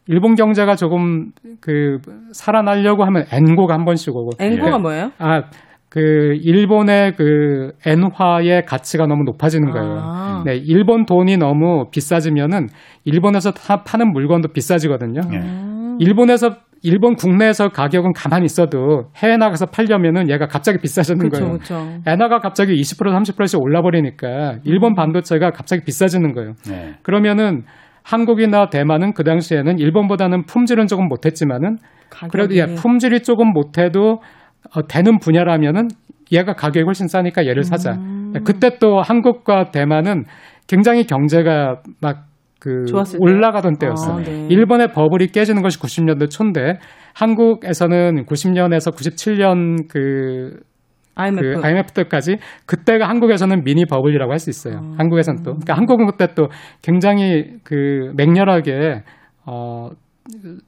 [0.07, 1.31] 일본 경제가 조금
[1.61, 1.99] 그
[2.31, 4.81] 살아나려고 하면 엔고가 한 번씩 오고 앵고가 예.
[4.81, 5.11] 뭐예요?
[5.19, 5.43] 아
[5.89, 9.99] 그 일본의 그 엔화의 가치가 너무 높아지는 거예요.
[9.99, 10.43] 아.
[10.45, 12.67] 네, 일본 돈이 너무 비싸지면은
[13.05, 15.21] 일본에서 타, 파는 물건도 비싸지거든요.
[15.33, 15.37] 예.
[15.37, 15.97] 음.
[15.99, 21.57] 일본에서 일본 국내에서 가격은 가만히 있어도 해외 나가서 팔려면은 얘가 갑자기 비싸지는 그렇죠, 거예요.
[21.57, 22.01] 그렇죠.
[22.07, 26.53] 엔화가 갑자기 20% 30%씩 올라 버리니까 일본 반도체가 갑자기 비싸지는 거예요.
[26.69, 26.93] 네.
[27.01, 27.63] 그러면은
[28.03, 31.77] 한국이나 대만은 그 당시에는 일본보다는 품질은 조금 못했지만은
[32.31, 34.21] 그래도 예, 품질이 조금 못해도
[34.75, 35.87] 어, 되는 분야라면은
[36.31, 37.93] 얘가 가격이 훨씬 싸니까 얘를 사자.
[37.93, 38.33] 음.
[38.45, 40.25] 그때 또 한국과 대만은
[40.67, 42.85] 굉장히 경제가 막 그
[43.17, 43.93] 올라가던 때요?
[43.95, 44.15] 때였어요.
[44.17, 44.47] 아, 네.
[44.49, 46.79] 일본의 버블이 깨지는 것이 90년대 초인데
[47.15, 50.59] 한국에서는 90년에서 97년 그
[51.15, 51.41] IMF.
[51.41, 54.77] 그 IMF 때까지 그때가 한국에서는 미니 버블이라고 할 수 있어요.
[54.77, 54.95] 아.
[54.97, 55.51] 한국에서는 또.
[55.51, 56.49] 그러니까 한국은 그때 또
[56.81, 59.03] 굉장히 그 맹렬하게
[59.45, 59.89] 어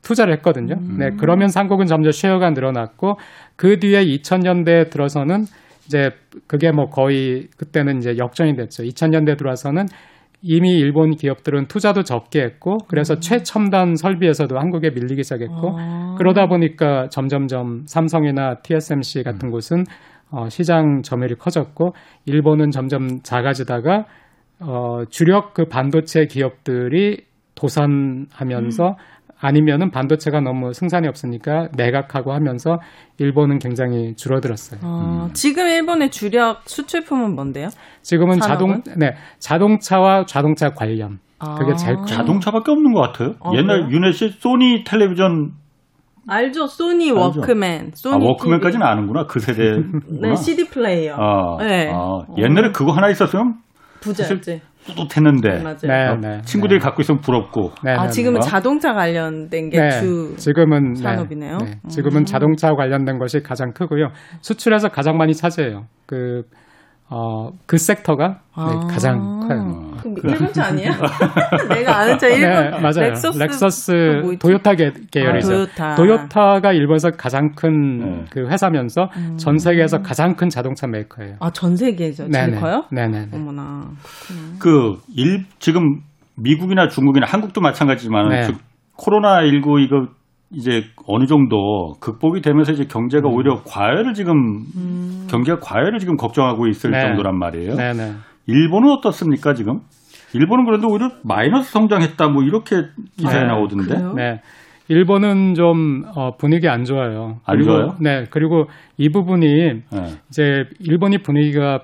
[0.01, 0.75] 투자를 했거든요.
[0.75, 0.97] 음.
[0.97, 3.17] 네, 그러면서 한국은 점점 쉐어가 늘어났고
[3.55, 5.45] 그 뒤에 2000년대 들어서는
[5.85, 6.11] 이제
[6.47, 8.83] 그게 뭐 거의 그때는 이제 역전이 됐죠.
[8.83, 9.85] 2000년대 들어와서는
[10.43, 15.75] 이미 일본 기업들은 투자도 적게 했고 그래서 최첨단 설비에서도 한국에 밀리기 시작했고 음.
[15.77, 16.15] 아.
[16.17, 19.51] 그러다 보니까 점점점 삼성이나 TSMC 같은 음.
[19.51, 19.83] 곳은
[20.31, 21.93] 어, 시장 점유율이 커졌고
[22.25, 24.05] 일본은 점점 작아지다가
[24.61, 28.95] 어, 주력 그 반도체 기업들이 도산하면서 음.
[29.41, 32.79] 아니면은 반도체가 너무 생산이 없으니까 매각하고 하면서
[33.17, 34.79] 일본은 굉장히 줄어들었어요.
[34.83, 37.69] 어, 지금 일본의 주력 수출품은 뭔데요?
[38.03, 38.83] 지금은 산업은?
[38.83, 41.19] 자동 네 자동차와 자동차 관련
[41.57, 42.05] 그게 제일 커요.
[42.05, 43.33] 자동차밖에 없는 것 같아요.
[43.39, 43.89] 아, 옛날 그래요?
[43.97, 45.53] 유네시 소니 텔레비전
[46.27, 46.67] 알죠?
[46.67, 47.39] 소니 알죠.
[47.39, 47.87] 워크맨.
[47.87, 49.25] 아, 소니 워크맨까지는 아는구나.
[49.25, 49.71] 그 세대.
[50.21, 51.15] 네, CD 플레이어.
[51.17, 51.91] 아, 네.
[51.91, 53.55] 아, 옛날에 그거 하나 있었으면
[54.01, 54.61] 부자였지.
[54.85, 56.17] 뿌듯했는데 맞아요.
[56.19, 56.83] 네, 네, 친구들이 네.
[56.83, 57.71] 갖고 있으면 부럽고.
[57.83, 58.47] 네, 아, 네, 지금은 네.
[58.47, 60.35] 자동차 관련된 게 주.
[60.37, 61.57] 지금은 네, 산업이네요.
[61.57, 62.25] 네, 지금은 음.
[62.25, 64.09] 자동차 관련된 것이 가장 크고요.
[64.41, 65.85] 수출에서 가장 많이 차지해요.
[66.05, 66.43] 그,
[67.13, 68.65] 어, 그 섹터가 아.
[68.69, 69.91] 네, 가장 커요.
[70.01, 70.91] 그럼 일본 차 아니에요?
[71.69, 72.49] 내가 아는 차 일본.
[72.49, 73.09] 네, 맞아요.
[73.09, 73.37] 렉서스.
[73.37, 73.91] 렉서스,
[74.23, 74.39] 뭐 있지?
[74.39, 75.65] 도요타 계, 계열이죠.
[75.79, 76.61] 아, 도요타.
[76.61, 78.25] 가 일본에서 가장 큰 네.
[78.31, 79.35] 그 회사면서 음.
[79.37, 81.35] 전 세계에서 가장 큰 자동차 메이커예요.
[81.41, 82.29] 아, 전 세계죠.
[82.29, 82.85] 제일 커요?
[82.91, 83.27] 네네.
[83.33, 83.89] 어머나.
[84.59, 85.99] 그 일 지금
[86.37, 88.43] 미국이나 중국이나 한국도 마찬가지지만 네.
[88.43, 88.55] 즉
[88.95, 90.07] 코로나 19 이거
[90.53, 93.33] 이제 어느 정도 극복이 되면서 이제 경제가 음.
[93.33, 94.65] 오히려 과열을 지금
[95.29, 97.01] 경제가 과열을 지금 걱정하고 있을 네.
[97.01, 97.75] 정도란 말이에요.
[97.75, 98.13] 네네.
[98.47, 99.79] 일본은 어떻습니까 지금?
[100.33, 102.83] 일본은 그래도 오히려 마이너스 성장했다 뭐 이렇게
[103.17, 103.47] 기사에 네.
[103.47, 103.93] 나오던데.
[103.95, 104.13] 그래요?
[104.13, 104.41] 네.
[104.87, 107.39] 일본은 좀 어, 분위기 안 좋아요.
[107.45, 107.95] 안 그리고, 좋아요?
[108.01, 108.25] 네.
[108.29, 108.65] 그리고
[108.97, 109.83] 이 부분이 네.
[110.29, 111.79] 이제 일본이 분위기가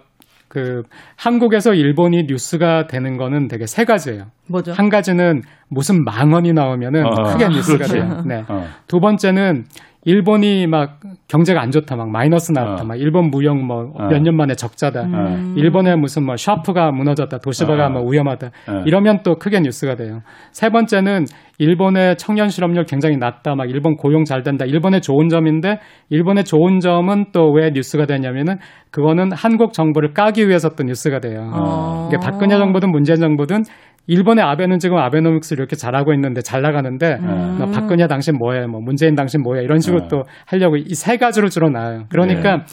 [0.47, 0.83] 그
[1.15, 4.27] 한국에서 일본이 뉴스가 되는 거는 되게 세 가지예요.
[4.47, 4.71] 뭐죠?
[4.71, 7.93] 한 가지는 무슨 망언이 나오면은 어, 크게 뉴스가 그렇지.
[7.93, 8.23] 돼요.
[8.25, 8.45] 네.
[8.47, 8.67] 어.
[8.87, 9.65] 두 번째는
[10.07, 12.85] 일본이 막 경제가 안 좋다, 막 마이너스 나왔다, 어.
[12.85, 14.07] 막 일본 무역 뭐 어.
[14.07, 15.01] 몇년 만에 적자다.
[15.03, 15.55] 음.
[15.57, 17.89] 일본의 무슨 뭐 샤프가 무너졌다, 도시바가 어.
[17.89, 18.47] 뭐 위험하다.
[18.69, 18.83] 어.
[18.85, 20.21] 이러면 또 크게 뉴스가 돼요.
[20.53, 21.25] 세 번째는
[21.59, 24.63] 일본의 청년 실업률 굉장히 낮다, 막 일본 고용 잘 된다.
[24.63, 28.59] 일본의 좋은 점인데 일본의 좋은 점은 또 왜 뉴스가 되냐면은
[28.91, 31.51] 그거는 한국 정부를 까기 위해서 또 뉴스가 돼요.
[31.53, 32.07] 어.
[32.07, 33.63] 이게 박근혜 정부든 문재인 정부든
[34.07, 37.57] 일본의 아베는 지금 아베노믹스를 이렇게 잘하고 있는데 잘 나가는데 음.
[37.59, 40.07] 너 박근혜 당신 뭐해 뭐 문재인 당신 뭐해 이런 식으로 네.
[40.09, 42.05] 또 하려고 이 세 가지로 주로 나와요.
[42.09, 42.63] 그러니까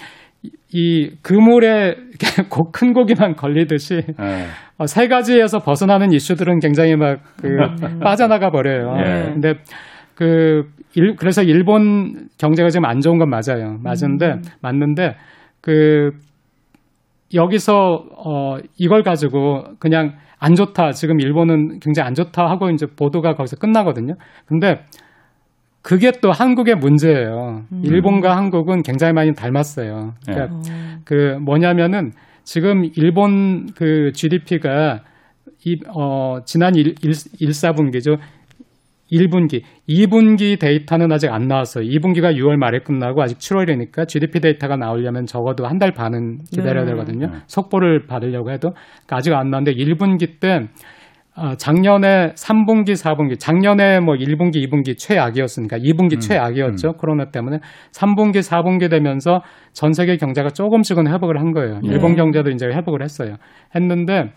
[0.42, 1.96] 이, 이 그물에
[2.50, 4.46] 고- 큰 고기만 걸리듯이 네.
[4.78, 7.48] 어, 세 가지에서 벗어나는 이슈들은 굉장히 막 그
[8.00, 8.94] 빠져나가 버려요.
[8.98, 9.32] 예.
[9.32, 9.54] 근데
[10.14, 13.78] 그 일, 그래서 일본 경제가 지금 안 좋은 건 맞아요.
[13.82, 15.16] 맞은데 맞는데
[15.60, 16.12] 그
[17.34, 20.12] 여기서 어 이걸 가지고 그냥
[20.44, 20.92] 안 좋다.
[20.92, 24.14] 지금 일본은 굉장히 안 좋다 하고 이제 보도가 거기서 끝나거든요.
[24.46, 24.84] 근데
[25.80, 27.62] 그게 또 한국의 문제예요.
[27.82, 30.14] 일본과 한국은 굉장히 많이 닮았어요.
[30.26, 30.60] 그러니까
[31.04, 35.00] 그 뭐냐면은 지금 일본 그 GDP가
[35.66, 38.18] 이, 어, 지난 1, 일 1, 4분기죠.
[39.12, 41.84] 1분기, 2분기 데이터는 아직 안 나왔어요.
[41.84, 46.90] 2분기가 6월 말에 끝나고 아직 7월이니까 GDP 데이터가 나오려면 적어도 한 달 반은 기다려야 네.
[46.92, 47.26] 되거든요.
[47.26, 47.32] 네.
[47.46, 50.68] 속보를 받으려고 해도 그러니까 아직 안 나왔는데 1분기 때
[51.36, 56.92] 어, 작년에 3분기, 4분기, 작년에 뭐 1분기, 2분기 최악이었으니까 2분기 음, 최악이었죠.
[56.92, 57.58] 코로나 때문에
[57.92, 61.80] 3분기, 4분기 되면서 전 세계 경제가 조금씩은 회복을 한 거예요.
[61.82, 61.88] 네.
[61.88, 63.34] 일본 경제도 이제 회복을 했어요.
[63.74, 64.30] 했는데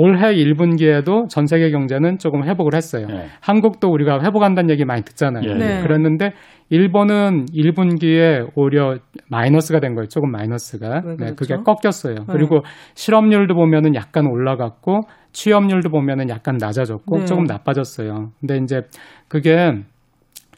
[0.00, 3.08] 올해 1분기에도 전 세계 경제는 조금 회복을 했어요.
[3.10, 3.26] 예.
[3.40, 5.42] 한국도 우리가 회복한다는 얘기 많이 듣잖아요.
[5.44, 5.54] 예.
[5.54, 5.82] 네.
[5.82, 6.34] 그랬는데
[6.70, 10.06] 일본은 1분기에 오히려 마이너스가 된 거예요.
[10.06, 11.02] 조금 마이너스가.
[11.04, 11.34] 왜 네, 그렇죠?
[11.34, 12.14] 그게 꺾였어요.
[12.14, 12.24] 네.
[12.30, 12.60] 그리고
[12.94, 15.00] 실업률도 보면은 약간 올라갔고
[15.32, 17.24] 취업률도 보면은 약간 낮아졌고 네.
[17.24, 18.30] 조금 나빠졌어요.
[18.38, 18.82] 근데 이제
[19.26, 19.72] 그게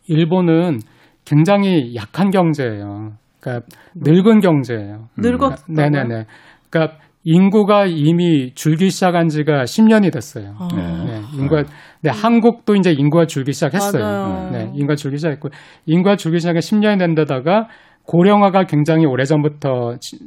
[0.07, 0.81] 일본은
[1.25, 3.13] 굉장히 약한 경제예요.
[3.41, 5.07] 그러니까 늙은 경제예요.
[5.17, 5.65] 늙었.
[5.67, 6.27] 네네네.
[6.69, 10.55] 그러니까 인구가 이미 줄기 시작한 지가 10년이 됐어요.
[10.59, 10.69] 아.
[10.75, 10.83] 네.
[11.05, 11.65] 네, 인구가,
[12.03, 14.03] 네, 한국도 이제 인구가 줄기 시작했어요.
[14.03, 14.51] 맞아요.
[14.53, 15.51] 네, 인구가 줄기 시작했고,
[15.87, 17.69] 인구가 줄기 시작해 10년이 된 데다가
[18.07, 20.19] 고령화가 굉장히 오래전부터 지-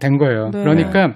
[0.00, 0.50] 된 거예요.
[0.50, 0.60] 네.
[0.60, 1.14] 그러니까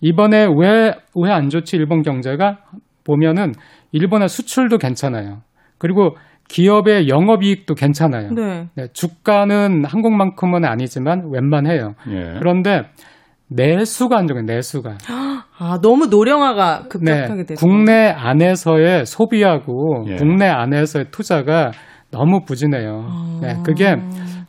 [0.00, 2.58] 이번에 왜, 왜 안 좋지, 일본 경제가?
[3.04, 3.52] 보면은
[3.92, 5.42] 일본의 수출도 괜찮아요.
[5.78, 6.16] 그리고
[6.48, 8.30] 기업의 영업이익도 괜찮아요.
[8.32, 8.68] 네.
[8.76, 11.94] 네, 주가는 한국만큼은 아니지만 웬만해요.
[12.10, 12.34] 예.
[12.38, 12.82] 그런데
[13.48, 14.98] 내수가 안 좋아요, 내수가.
[15.58, 17.66] 아 너무 노령화가 네, 급격하게 돼서.
[17.66, 20.16] 국내 안에서의 소비하고 예.
[20.16, 21.70] 국내 안에서의 투자가
[22.10, 23.06] 너무 부진해요.
[23.08, 23.38] 아.
[23.42, 23.96] 네, 그게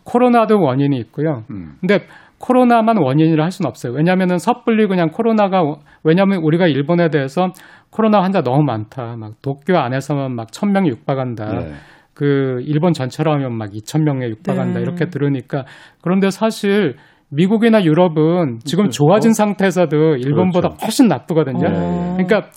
[0.04, 1.44] 코로나도 원인이 있고요.
[1.52, 1.76] 음.
[1.80, 2.00] 근데
[2.40, 3.94] 코로나만 원인이라 할 수는 없어요.
[3.94, 5.64] 왜냐하면 섣불리 그냥 코로나가
[6.04, 7.50] 왜냐하면 우리가 일본에 대해서
[7.90, 9.16] 코로나 환자 너무 많다.
[9.18, 11.62] 막 도쿄 안에서만 막 천 명이 육박한다.
[11.62, 11.72] 예.
[12.14, 14.82] 그 일본 전체로 하면 막 2천 명에 육박한다 네.
[14.82, 15.66] 이렇게 들으니까
[16.02, 16.96] 그런데 사실
[17.30, 19.06] 미국이나 유럽은 지금 그렇죠.
[19.06, 20.86] 좋아진 상태에서도 일본보다 그렇죠.
[20.86, 21.68] 훨씬 나쁘거든요.
[21.68, 22.14] 어.
[22.18, 22.50] 그러니까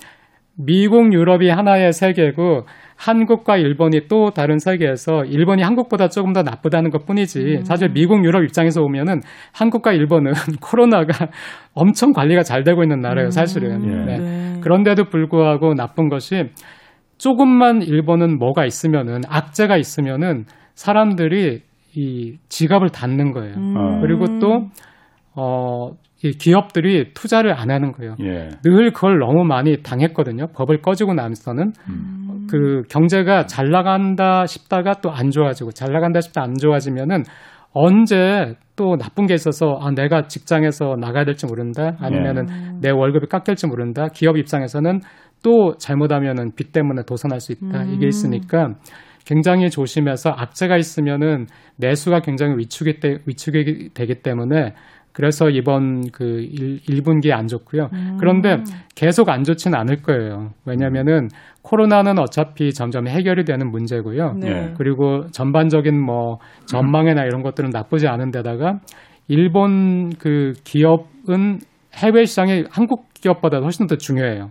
[0.57, 7.07] 미국, 유럽이 하나의 세계고 한국과 일본이 또 다른 세계에서 일본이 한국보다 조금 더 나쁘다는 것
[7.07, 9.21] 뿐이지 사실 미국, 유럽 입장에서 보면은
[9.55, 11.29] 한국과 일본은 코로나가
[11.73, 13.85] 엄청 관리가 잘 되고 있는 나라예요, 사실은.
[13.85, 14.05] 예.
[14.05, 14.19] 네.
[14.19, 14.61] 네.
[14.61, 16.51] 그런데도 불구하고 나쁜 것이
[17.17, 21.63] 조금만 일본은 뭐가 있으면은 악재가 있으면은 사람들이
[21.95, 23.55] 이 지갑을 닫는 거예요.
[23.57, 24.01] 음.
[24.01, 24.69] 그리고 또
[25.35, 25.91] 어,
[26.23, 28.15] 이 기업들이 투자를 안 하는 거예요.
[28.21, 28.49] 예.
[28.63, 30.49] 늘 그걸 너무 많이 당했거든요.
[30.55, 32.47] 법을 꺼지고 나서는 음.
[32.51, 37.23] 그 경제가 잘 나간다 싶다가 또 안 좋아지고 잘 나간다 싶다 안 좋아지면은
[37.73, 43.69] 언제 또 나쁜 게 있어서 아 내가 직장에서 나가야 될지 모른다 아니면은 내 월급이 깎일지
[43.69, 45.01] 모른다 기업 입장에서는
[45.45, 48.75] 또 잘못하면은 빚 때문에 도산할 수 있다 이게 있으니까
[49.31, 54.75] 굉장히 조심해서 악재가 있으면은 내수가 굉장히 위축이 때, 위축이 되기 때문에
[55.13, 57.91] 그래서 이번 그 1, 1분기에 안 좋고요.
[58.19, 58.57] 그런데
[58.97, 60.51] 계속 안 좋지는 않을 거예요.
[60.67, 61.29] 왜냐면은
[61.63, 64.35] 코로나는 어차피 점점 해결이 되는 문제고요.
[64.41, 64.49] 네.
[64.49, 64.75] 예.
[64.77, 68.81] 그리고 전반적인 뭐 전망이나 이런 것들은 나쁘지 않은 데다가
[69.29, 71.61] 일본 그 기업은
[71.95, 74.51] 해외 시장이 한국 기업보다 훨씬 더 중요해요.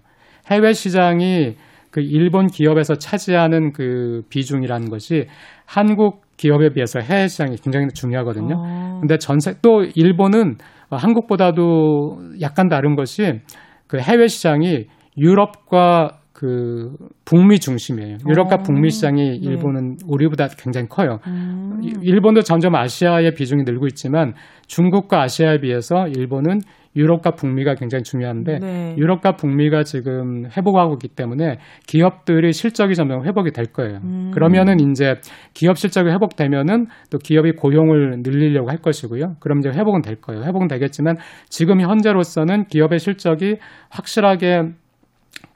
[0.50, 1.56] 해외 시장이
[1.92, 5.28] 그 일본 기업에서 차지하는 그 비중이라는 것이
[5.66, 8.56] 한국 기업에 비해서 해외 시장이 굉장히 중요하거든요.
[8.58, 8.98] 어.
[9.02, 10.56] 근데 전세 또 일본은
[10.90, 13.42] 어, 한국보다도 약간 다른 것이
[13.88, 14.86] 그 해외 시장이
[15.18, 16.94] 유럽과 그
[17.26, 18.20] 북미 중심이에요.
[18.26, 18.58] 유럽과 어.
[18.60, 19.36] 북미 시장이 네.
[19.42, 21.20] 일본은 우리보다 굉장히 커요.
[21.28, 21.82] 음.
[21.84, 24.34] 이- 일본도 점점 아시아의 비중이 늘고 있지만
[24.68, 26.62] 중국과 아시아에 비해서 일본은
[26.96, 28.96] 유럽과 북미가 굉장히 중요한데 네.
[28.98, 34.00] 유럽과 북미가 지금 회복하고 있기 때문에 기업들이 실적이 점점 회복이 될 거예요.
[34.06, 34.32] 음.
[34.34, 35.16] 그러면은 이제
[35.54, 39.36] 기업 실적이 회복되면은 또 기업이 고용을 늘리려고 할 것이고요.
[39.42, 40.44] 그럼 이제 회복은 될 거예요.
[40.46, 41.18] 회복은 되겠지만
[41.50, 43.58] 지금 현재로서는 기업의 실적이
[43.90, 44.62] 확실하게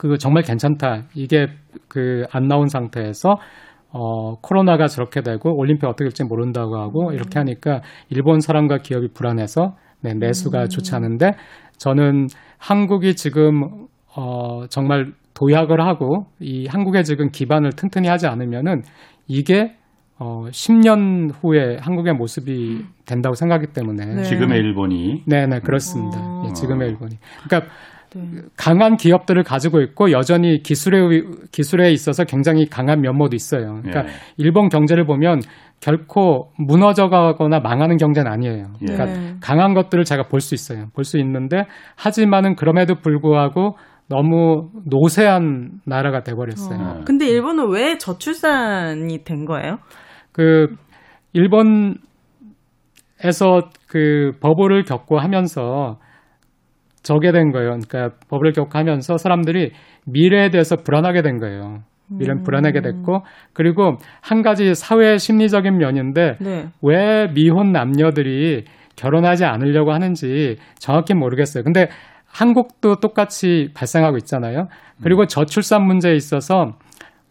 [0.04, 1.04] 그 정말 괜찮다.
[1.16, 1.48] 이게
[1.88, 3.36] 그 안 나온 상태에서
[3.92, 9.76] 어, 코로나가 저렇게 되고 올림픽 어떻게 될지 모른다고 하고 이렇게 하니까 일본 사람과 기업이 불안해서
[10.02, 11.32] 네, 내수가 좋지 않은데
[11.78, 13.86] 저는 한국이 지금
[14.16, 18.82] 어, 정말 도약을 하고 이 한국의 지금 기반을 튼튼히 하지 않으면은
[19.28, 19.76] 이게
[20.20, 24.24] 어, 10년 후에 한국의 모습이 된다고 생각하기 때문에 네.
[24.24, 26.20] 지금의 일본이 네, 네, 그렇습니다.
[26.20, 26.44] 어.
[26.48, 27.16] 예, 지금의 일본이.
[27.46, 27.93] 그러니까 네.
[28.58, 31.22] 강한 기업들을 가지고 있고 여전히 기술에
[31.52, 33.82] 기술에 있어서 굉장히 강한 면모도 있어요.
[33.82, 34.14] 그러니까 예.
[34.38, 35.42] 일본 경제를 보면
[35.80, 38.68] 결코 무너져가거나 망하는 경제는 아니에요.
[38.80, 39.36] 그러니까 네.
[39.42, 40.88] 강한 것들을 제가 볼 수 있어요.
[40.94, 43.76] 볼 수 있는데 하지만은 그럼에도 불구하고
[44.08, 46.80] 너무 노쇠한 나라가 돼버렸어요.
[46.80, 47.02] 어.
[47.06, 49.80] 근데 일본은 왜 저출산이 된 거예요?
[50.32, 50.68] 그
[51.34, 52.00] 일본에서
[53.88, 55.98] 그 버블을 겪고 하면서
[57.04, 57.78] 저게 된 거예요.
[57.88, 59.72] 그러니까 버블을 겪고 하면서 사람들이
[60.06, 61.84] 미래에 대해서 불안하게 된 거예요.
[62.20, 66.68] 이런 불안하게 됐고 그리고 한 가지 사회 심리적인 면인데 네.
[66.82, 71.64] 왜 미혼 남녀들이 결혼하지 않으려고 하는지 정확히 모르겠어요.
[71.64, 71.90] 근데
[72.28, 74.68] 한국도 똑같이 발생하고 있잖아요.
[75.02, 76.78] 그리고 저출산 문제에 있어서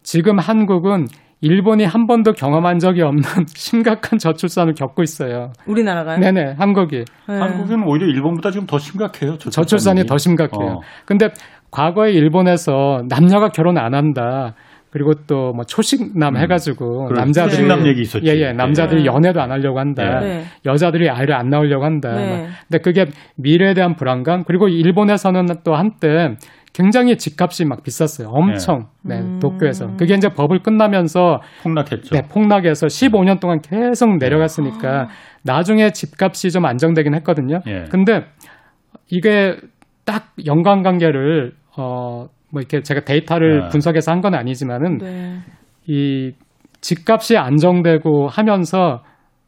[0.03, 1.07] 지금 한국은
[1.43, 3.23] 일본이 한 번도 경험한 적이 없는
[3.55, 5.53] 심각한 저출산을 겪고 있어요.
[5.67, 6.19] 우리나라가요?
[6.19, 7.05] 네네, 한국이.
[7.29, 7.35] 네.
[7.39, 9.37] 한국은 오히려 일본보다 지금 더 심각해요.
[9.39, 10.71] 저출산이 더 심각해요.
[10.75, 10.81] 어.
[11.05, 11.31] 근데
[11.73, 14.55] 과거에 일본에서 남녀가 결혼 안 한다.
[14.91, 18.27] 그리고 또 뭐 초식남 해가지고 그래, 남자들이 초식남 얘기 있었지.
[18.27, 19.07] 예예 남자들이 네.
[19.07, 20.21] 연애도 안 하려고 한다.
[20.21, 20.45] 네.
[20.67, 22.13] 여자들이 아이를 안 낳으려고 한다.
[22.13, 22.43] 네.
[22.43, 22.49] 막.
[22.69, 26.37] 근데 그게 미래에 대한 불안감 그리고 일본에서는 또 한때
[26.73, 28.29] 굉장히 집값이 막 비쌌어요.
[28.29, 29.39] 엄청 네, 음.
[29.41, 32.15] 도쿄에서 그게 이제 법을 끝나면서 폭락했죠.
[32.15, 35.09] 네, 폭락해서 15년 동안 계속 내려갔으니까
[35.45, 37.61] 나중에 집값이 좀 안정되긴 했거든요.
[37.67, 37.85] 예.
[37.91, 38.25] 근데
[39.11, 39.57] 이게
[40.05, 43.69] 딱 연관관계를 어 뭐 이렇게 제가 데이터를 네.
[43.71, 45.39] 분석해서 한 건 아니지만은 네.
[45.87, 46.33] 이
[46.81, 49.03] 집값이 안정되고 하면서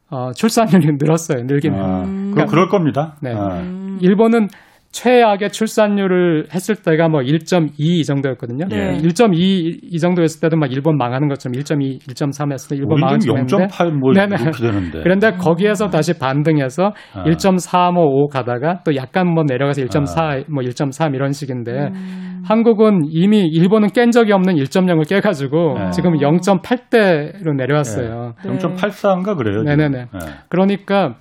[0.09, 1.37] 어 출산율이 늘었어요.
[1.39, 1.81] 해요.
[1.81, 2.33] 아, 음.
[2.35, 3.15] 그 그럴 겁니다.
[3.21, 3.33] 네.
[3.33, 3.61] 아.
[4.01, 4.47] 일본은
[4.95, 8.67] 최악의 출산율을 했을 때가 뭐 1.2 이 정도였거든요.
[8.69, 8.97] 네.
[8.97, 13.45] 1.2 이 정도였을 때도 막 일본 망하는 것처럼 1.2, 1.3 했을 때 일본 망하는 지금
[13.45, 14.41] 것 0.8뭐 네네.
[14.41, 15.01] 이렇게 되는데.
[15.03, 17.23] 그런데 거기에서 다시 반등해서 아.
[17.25, 20.39] 1.4, 뭐5 가다가 또 약간 뭐 내려가서 1.4, 아.
[20.49, 22.43] 뭐1.3 이런 식인데 음.
[22.45, 25.89] 한국은 이미 일본은 깬 적이 없는 1.0을 깨가지고 네.
[25.89, 28.33] 지금 0.8대로 내려왔어요.
[28.45, 28.49] 네.
[28.49, 29.63] 0.84인가 그래요.
[29.63, 29.65] 지금.
[29.65, 29.97] 네네네.
[29.97, 30.19] 네.
[30.47, 31.15] 그러니까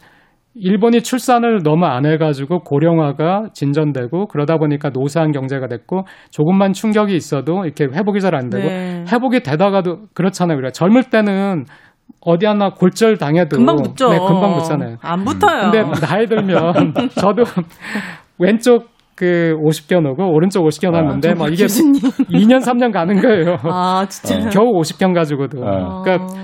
[0.57, 7.65] 일본이 출산을 너무 안 해가지고 고령화가 진전되고 그러다 보니까 노쇠한 경제가 됐고 조금만 충격이 있어도
[7.65, 9.05] 이렇게 회복이 잘 안 되고 네.
[9.13, 10.57] 회복이 되다가도 그렇잖아요.
[10.59, 11.65] 우리가 젊을 때는
[12.21, 14.11] 어디 하나 골절 당해도 금방 붙죠.
[14.11, 14.97] 네, 금방 붙잖아요.
[15.03, 15.71] 안 붙어요.
[15.71, 17.45] 근데 나이 들면 저도
[18.39, 22.01] 왼쪽 그 50견 오고 오른쪽 50견 왔는데 아, 막 이게 교수님.
[22.03, 23.57] 2년 3년 가는 거예요.
[23.71, 24.49] 아, 진짜.
[24.51, 25.65] 겨우 50견 가지고도.
[25.67, 26.03] 아.
[26.03, 26.35] 그러니까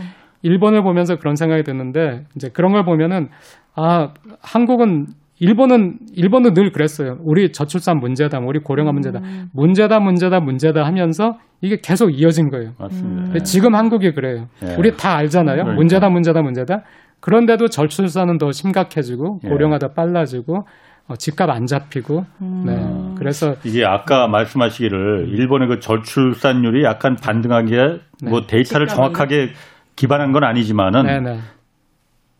[0.43, 3.29] 일본을 보면서 그런 생각이 드는데 이제 그런 걸 보면은
[3.75, 7.19] 아 한국은 일본은 일본은 늘 그랬어요.
[7.23, 9.21] 우리 저출산 문제다, 우리 고령화 문제다,
[9.53, 12.73] 문제다, 문제다, 문제다 하면서 이게 계속 이어진 거예요.
[12.79, 13.23] 맞습니다.
[13.25, 14.49] 근데 지금 한국이 그래요.
[14.63, 14.75] 예.
[14.77, 15.57] 우리 다 알잖아요.
[15.63, 15.75] 그러니까.
[15.77, 16.83] 문제다, 문제다, 문제다.
[17.21, 19.49] 그런데도 저출산은 더 심각해지고 예.
[19.49, 20.67] 고령화도 빨라지고
[21.09, 22.25] 어, 집값 안 잡히고.
[22.67, 23.15] 네.
[23.17, 28.95] 그래서 이게 아까 말씀하시기를 일본의 그 저출산율이 약간 반등하기에 뭐 데이터를 집값이.
[28.97, 29.51] 정확하게
[29.97, 31.39] 기반한 건 아니지만은 네네.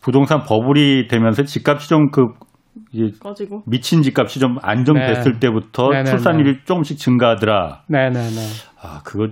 [0.01, 2.35] 부동산 버블이 되면서 집값이 좀그
[3.21, 3.63] 꺼지고.
[3.67, 5.41] 미친 집값이 좀 안정됐을 네.
[5.41, 6.11] 때부터 네네네.
[6.11, 7.83] 출산율이 조금씩 증가하더라.
[7.89, 8.41] 네네네.
[8.81, 9.29] 아 그거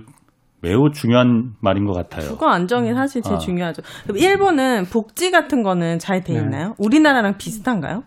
[0.61, 2.29] 매우 중요한 말인 것 같아요.
[2.29, 3.39] 그거 안정이 사실 제일 아.
[3.39, 3.81] 중요하죠.
[4.15, 6.39] 일본은 복지 같은 거는 잘돼 네.
[6.39, 6.75] 있나요?
[6.77, 8.03] 우리나라랑 비슷한가요?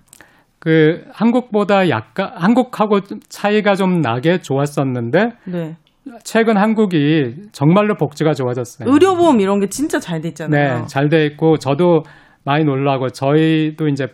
[0.59, 5.77] 그 한국보다 약간 한국하고 좀 차이가 좀 나게 좋았었는데 네.
[6.25, 8.89] 최근 한국이 정말로 복지가 좋아졌어요.
[8.93, 10.81] 의료보험 이런 게 진짜 잘 돼 있잖아요.
[10.81, 12.05] 네, 잘 돼 있고 저도
[12.45, 14.09] 많이 놀라고 저희도 이제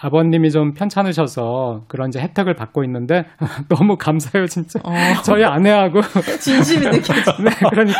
[0.00, 3.24] 아버님이 좀 편찮으셔서 그런 이제 혜택을 받고 있는데
[3.68, 4.78] 너무 감사해요 진짜.
[4.84, 4.92] 어.
[5.24, 6.00] 저희 아내하고
[6.40, 7.32] 진심이 느껴져.
[7.42, 7.98] 네 그러니까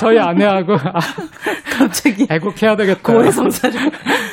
[0.00, 1.00] 저희 아내하고 아,
[1.76, 3.00] 갑자기 애국해야 되겠다.
[3.00, 3.80] 고해성사를.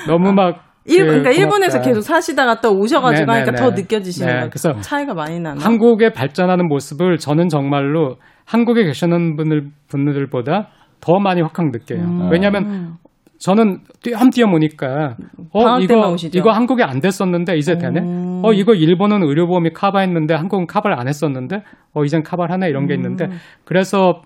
[0.08, 1.88] 너무 막 일, 그 그러니까 일본에서 고맙다.
[1.90, 3.82] 계속 사시다가 또 오셔가지고 네, 하니까 네, 더 네.
[3.82, 4.50] 느껴지시는 네.
[4.50, 5.62] 그래서 차이가 많이 나나?
[5.64, 12.02] 한국의 발전하는 모습을 저는 정말로 한국에 계시는 분들 분들보다 더 많이 확확 느껴요.
[12.02, 12.30] 음.
[12.32, 12.98] 왜냐하면
[13.40, 15.16] 저는 띄엄띄엄 오니까
[15.52, 16.16] 어 이거?
[16.34, 18.02] 이거 한국에 안 됐었는데 이제 되네.
[18.02, 18.42] 음.
[18.44, 22.94] 어 이거 일본은 의료보험이 커버했는데 한국은 커버를 안 했었는데 어 이젠 커버를 하네 이런 게
[22.96, 23.32] 있는데 음.
[23.64, 24.22] 그래서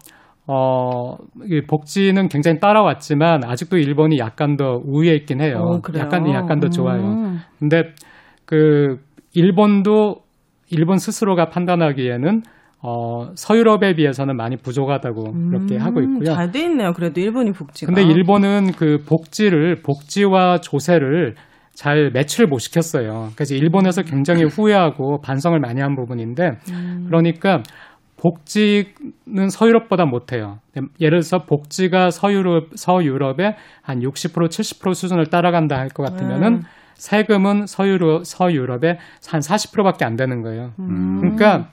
[0.46, 5.60] 어, 이 복지는 굉장히 따라왔지만 아직도 일본이 약간 더 우위에 있긴 해요.
[5.60, 6.04] 어, 그래요?
[6.04, 7.02] 약간 약간 더 좋아요.
[7.02, 7.40] 음.
[7.60, 7.94] 근데
[8.46, 9.00] 그
[9.34, 10.18] 일본도
[10.70, 12.44] 일본 스스로가 판단하기에는
[12.86, 16.32] 어, 서유럽에 비해서는 많이 부족하다고 그렇게 하고 있고요.
[16.32, 16.92] 음, 잘돼 있네요.
[16.94, 17.92] 그래도 일본이 복지가.
[17.94, 21.36] 근데 일본은 그 복지를 복지와 조세를
[21.74, 23.30] 잘 매치를 못 시켰어요.
[23.36, 27.06] 그래서 일본에서 굉장히 후회하고 반성을 많이 한 부분인데 음.
[27.08, 27.64] 그러니까
[28.18, 30.60] 복지는 서유럽보다 못해요.
[31.00, 36.62] 예를 들어서 복지가 서유럽 서유럽의 한 60% 70% 수준을 따라간다 할 것 같으면은 음.
[36.96, 38.98] 세금은 서유럽 서유럽의
[39.30, 40.72] 한 40%밖에 안 되는 거예요.
[40.80, 41.20] 음.
[41.20, 41.70] 그러니까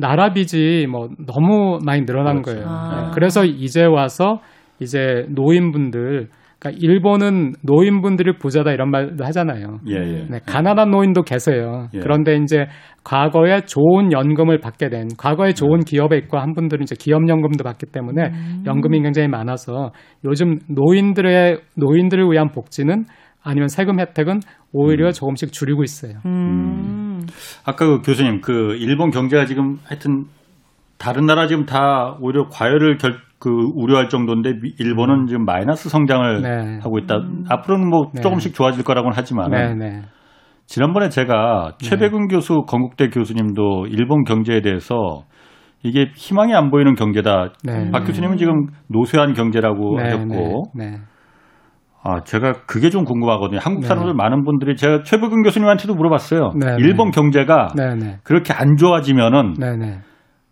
[0.00, 2.60] 나라 빚이 뭐 너무 많이 늘어난 그렇죠.
[2.60, 2.68] 거예요.
[2.68, 3.06] 아.
[3.06, 3.10] 네.
[3.14, 4.40] 그래서 이제 와서
[4.80, 6.28] 이제 노인분들
[6.60, 9.78] 그러니까 일본은 노인분들이 부자다 이런 말도 하잖아요.
[9.88, 10.26] 예, 예.
[10.28, 11.88] 네, 가난한 노인도 계세요.
[11.94, 12.00] 예.
[12.00, 12.66] 그런데 이제
[13.02, 18.24] 과거에 좋은 연금을 받게 된, 과거에 좋은 기업에 있고 한 분들은 이제 기업연금도 받기 때문에
[18.26, 18.62] 음.
[18.66, 19.92] 연금이 굉장히 많아서
[20.26, 23.06] 요즘 노인들의 노인들을 위한 복지는
[23.42, 24.40] 아니면 세금 혜택은
[24.74, 26.18] 오히려 조금씩 줄이고 있어요.
[26.26, 26.99] 음.
[27.64, 30.24] 아까 그 교수님 그 일본 경제가 지금 하여튼
[30.98, 36.42] 다른 나라 지금 다 오히려 과열을 결, 그 우려할 정도인데 미- 일본은 지금 마이너스 성장을
[36.42, 36.78] 네.
[36.82, 37.16] 하고 있다.
[37.48, 38.20] 앞으로는 뭐 네.
[38.20, 40.02] 조금씩 좋아질 거라고는 하지만 네, 네.
[40.66, 45.24] 지난번에 제가 최백운 교수 건국대 교수님도 일본 경제에 대해서
[45.82, 47.54] 이게 희망이 안 보이는 경제다.
[47.64, 47.90] 네.
[47.90, 50.96] 박 교수님은 지금 노쇠한 경제라고 네, 하셨고 네, 네.
[52.02, 53.60] 아 제가 그게 좀 궁금하거든요.
[53.62, 53.88] 한국 네.
[53.88, 56.52] 사람들 많은 분들이 제가 최백운 교수님한테도 물어봤어요.
[56.58, 58.18] 네, 일본 경제가 네, 네.
[58.22, 59.98] 그렇게 안 좋아지면은 네, 네.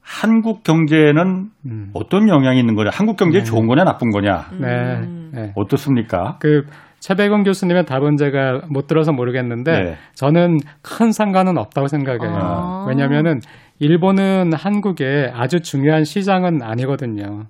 [0.02, 1.90] 한국 경제에는 음.
[1.94, 2.90] 어떤 영향이 있는 거냐?
[2.92, 3.44] 한국 경제 에 네.
[3.44, 4.46] 좋은 거냐 나쁜 거냐?
[4.58, 5.00] 네.
[5.32, 5.52] 네.
[5.54, 6.36] 어떻습니까?
[6.40, 6.64] 그
[7.00, 9.94] 최백원 교수님의 답은 제가 못 들어서 모르겠는데 네.
[10.14, 12.34] 저는 큰 상관은 없다고 생각해요.
[12.34, 12.86] 아.
[12.88, 13.40] 왜냐하면은
[13.78, 17.44] 일본은 한국의 아주 중요한 시장은 아니거든요.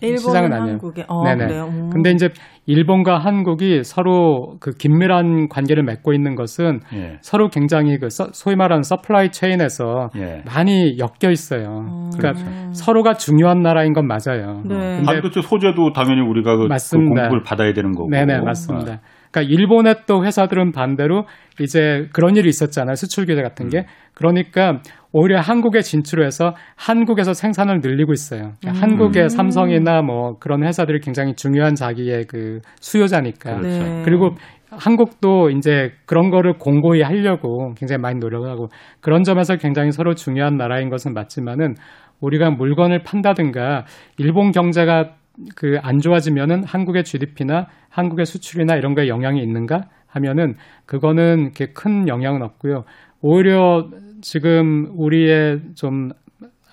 [0.00, 0.70] 시장은 아니에요.
[0.72, 1.04] 한국에.
[1.08, 1.46] 어, 네네.
[1.46, 1.64] 그래요.
[1.70, 1.90] 음.
[1.90, 2.28] 근데 이제
[2.66, 7.18] 일본과 한국이 서로 그 긴밀한 관계를 맺고 있는 것은 예.
[7.20, 10.42] 서로 굉장히 그 서- 소위 말하는 supply chain에서 예.
[10.46, 11.84] 많이 엮여 있어요.
[11.88, 12.10] 음.
[12.16, 14.62] 그러니까 서로가 중요한 나라인 건 맞아요.
[14.64, 14.74] 네.
[14.96, 17.22] 근데 반도체 소재도 당연히 우리가 그, 그 맞습니다.
[17.22, 18.08] 공급을 받아야 되는 거고.
[18.10, 19.00] 네네 맞습니다.
[19.32, 21.24] 그러니까 일본의 또 회사들은 반대로
[21.60, 22.94] 이제 그런 일이 있었잖아요.
[22.96, 23.86] 수출 규제 같은 게.
[24.14, 24.80] 그러니까
[25.12, 28.52] 오히려 한국에 진출해서 한국에서 생산을 늘리고 있어요.
[28.60, 33.56] 그러니까 한국의 삼성이나 뭐 그런 회사들이 굉장히 중요한 자기의 그 수요자니까.
[33.56, 33.82] 그렇죠.
[33.82, 34.02] 네.
[34.04, 34.30] 그리고
[34.70, 38.68] 한국도 이제 그런 거를 공고히 하려고 굉장히 많이 노력을 하고
[39.00, 41.74] 그런 점에서 굉장히 서로 중요한 나라인 것은 맞지만은
[42.20, 43.84] 우리가 물건을 판다든가
[44.18, 45.14] 일본 경제가
[45.56, 50.54] 그 안 좋아지면은 한국의 GDP나 한국의 수출이나 이런 거에 영향이 있는가 하면은
[50.86, 52.84] 그거는 이렇게 큰 영향은 없고요.
[53.22, 53.88] 오히려
[54.20, 56.10] 지금 우리의 좀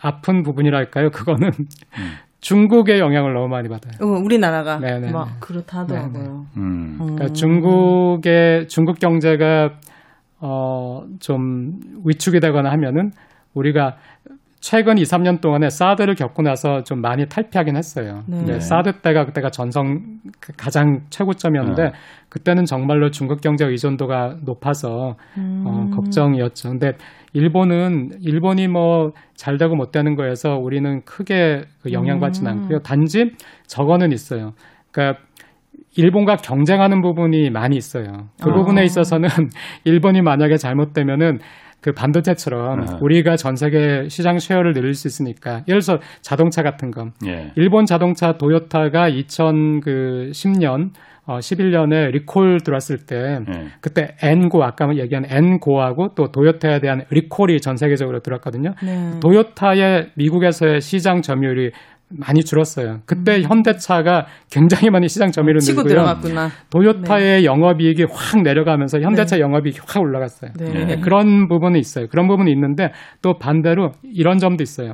[0.01, 1.09] 아픈 부분이랄까요?
[1.11, 1.51] 그거는
[2.41, 3.93] 중국의 영향을 너무 많이 받아요.
[4.01, 5.11] 어, 우리나라가 네네네.
[5.11, 6.45] 막 그렇다더라고요.
[6.57, 6.61] 음.
[6.61, 6.97] 음.
[6.99, 9.79] 그러니까 중국의 중국 경제가
[10.39, 13.11] 어 좀 위축이 되거나 하면은
[13.55, 13.97] 우리가
[14.59, 18.23] 최근 2, 3년 동안에 사드를 겪고 나서 좀 많이 탈피하긴 했어요.
[18.27, 18.37] 네.
[18.37, 21.91] 근데 사드 때가 그때가 전성 그 가장 최고점이었는데 네.
[22.29, 25.63] 그때는 정말로 중국 경제 의존도가 높아서 음.
[25.65, 26.69] 어, 걱정이었죠.
[26.69, 26.93] 근데
[27.33, 32.57] 일본은 일본이 뭐 잘 되고 못 되는 거에서 우리는 크게 그 영향받지는 음.
[32.63, 32.79] 않고요.
[32.79, 33.31] 단지
[33.67, 34.53] 저거는 있어요.
[34.91, 35.21] 그러니까
[35.95, 38.29] 일본과 경쟁하는 부분이 많이 있어요.
[38.43, 38.53] 그 아.
[38.53, 39.29] 부분에 있어서는
[39.85, 41.39] 일본이 만약에 잘못되면은
[41.87, 42.97] 그 반도체처럼 아.
[42.99, 47.53] 우리가 전 세계 시장 쉐어를 늘릴 수 있으니까 예를 들어 서 자동차 같은 거 예.
[47.55, 50.89] 일본 자동차 도요타가 2010년
[51.27, 53.67] 어 11년에 리콜 들어왔을 때 예.
[53.79, 58.73] 그때 N고 아까 얘기한 N고하고 또 도요타에 대한 리콜이 전 세계적으로 들었거든요.
[58.83, 59.17] 네.
[59.21, 61.71] 도요타의 미국에서의 시장 점유율이
[62.09, 63.01] 많이 줄었어요.
[63.05, 65.59] 그때 현대차가 굉장히 많이 시장 점유율을 음.
[65.59, 65.93] 치고 늘고요.
[65.93, 66.49] 들어갔구나.
[66.69, 70.51] 도요타의 영업이익이 확 내려가면서 현대차 영업이익이 확 올라갔어요.
[70.57, 70.85] 네.
[70.85, 72.07] 네, 그런 부분이 있어요.
[72.07, 72.91] 그런 부분이 있는데
[73.21, 74.93] 또 반대로 이런 점도 있어요.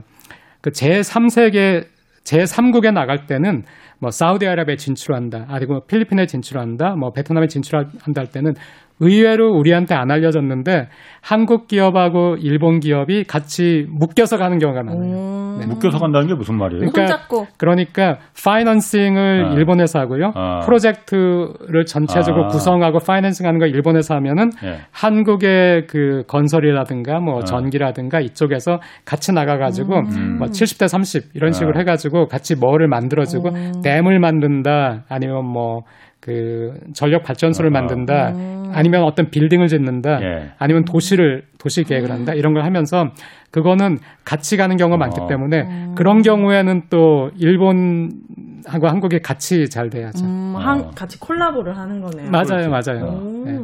[0.62, 1.86] 그 제3세계
[2.24, 3.64] 제3국에 나갈 때는
[4.00, 8.54] 뭐 사우디아라비아에 진출한다, 아니고 필리핀에 진출한다, 뭐 베트남에 진출한다 할 때는
[9.00, 10.88] 의외로 우리한테 안 알려졌는데
[11.22, 15.02] 한국 기업하고 일본 기업이 같이 묶여서 가는 경우가 많아요.
[15.02, 15.58] 음.
[15.60, 15.68] 네.
[15.68, 16.80] 묶여서 간다는 게 무슨 말이에요?
[16.80, 17.48] 그러니까 손잡고.
[17.58, 19.54] 그러니까 파이낸싱을 아.
[19.54, 20.32] 일본에서 하고요.
[20.36, 20.60] 아.
[20.66, 22.48] 프로젝트를 전체적으로 아.
[22.48, 24.80] 구성하고 파이낸싱하는 거 일본에서 하면은 예.
[24.92, 27.44] 한국의 그 건설이라든가 뭐 아.
[27.44, 30.38] 전기라든가 이쪽에서 같이 나가가지고 음.
[30.40, 31.80] 뭐 70대 30 이런 식으로 아.
[31.80, 33.82] 해가지고 같이 뭐를 만들어주고 음.
[33.84, 35.84] 댐을 만든다 아니면 뭐
[36.24, 37.82] 그 전력 발전소를 아.
[37.82, 38.72] 만든다 음.
[38.74, 40.52] 아니면 어떤 빌딩을 짓는다 예.
[40.58, 43.10] 아니면 도시를 도시 계획을 한다 이런 걸 하면서
[43.52, 45.28] 그거는 같이 가는 경우가 많기 어.
[45.28, 45.96] 때문에 음.
[45.96, 50.24] 그런 경우에는 또 일본하고 한국이 같이 잘 돼야죠.
[50.24, 50.60] 음, 어.
[50.60, 52.32] 한, 같이 콜라보를 하는 거네요.
[52.32, 53.04] 맞아요, 맞아요.
[53.04, 53.44] 오.
[53.46, 53.60] 네.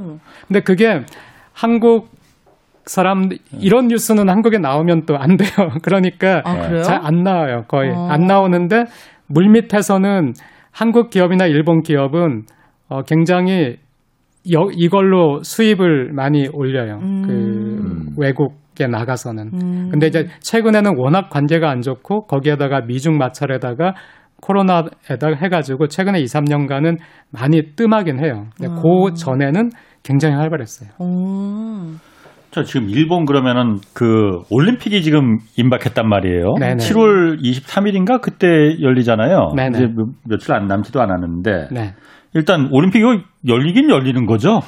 [0.48, 1.06] 근데 그게
[1.54, 2.10] 한국
[2.86, 5.50] 사람 이런 뉴스는 한국에 나오면 또 안 돼요.
[5.82, 6.84] 그러니까 아, 그래요?
[6.84, 7.64] 잘안 나와요.
[7.70, 8.10] 거의 어.
[8.10, 8.86] 안 나오는데
[9.28, 10.34] 물밑에서는
[10.80, 12.44] 한국 기업이나 일본 기업은
[12.88, 13.76] 어, 굉장히
[14.54, 17.00] 여- 이걸로 수입을 많이 올려요.
[17.02, 17.24] 음.
[17.28, 19.50] 그 외국에 나가서는.
[19.54, 19.90] 음.
[19.92, 23.94] 근데 이제 최근에는 워낙 관계가 안 좋고 거기에다가 미중 마찰에다가
[24.42, 26.98] 코로나에다가 해가지고 최근에 2, 3년간은
[27.30, 28.46] 많이 뜸하긴 해요.
[28.56, 28.82] 근데 아.
[28.82, 29.72] 그 전에는
[30.04, 30.92] 굉장히 활발했어요.
[31.00, 31.92] 오.
[32.52, 36.56] 자, 지금 일본 그러면은 그 올림픽이 지금 임박했단 말이에요.
[36.60, 36.78] 네네.
[36.78, 38.48] 7월 23일인가 그때
[38.82, 39.54] 열리잖아요.
[39.56, 39.78] 네네.
[39.78, 41.94] 이제 몇- 며칠 안 남지도 않았는데 네.
[42.34, 43.04] 일단 올림픽이
[43.48, 44.62] 열리긴 열리는 거죠.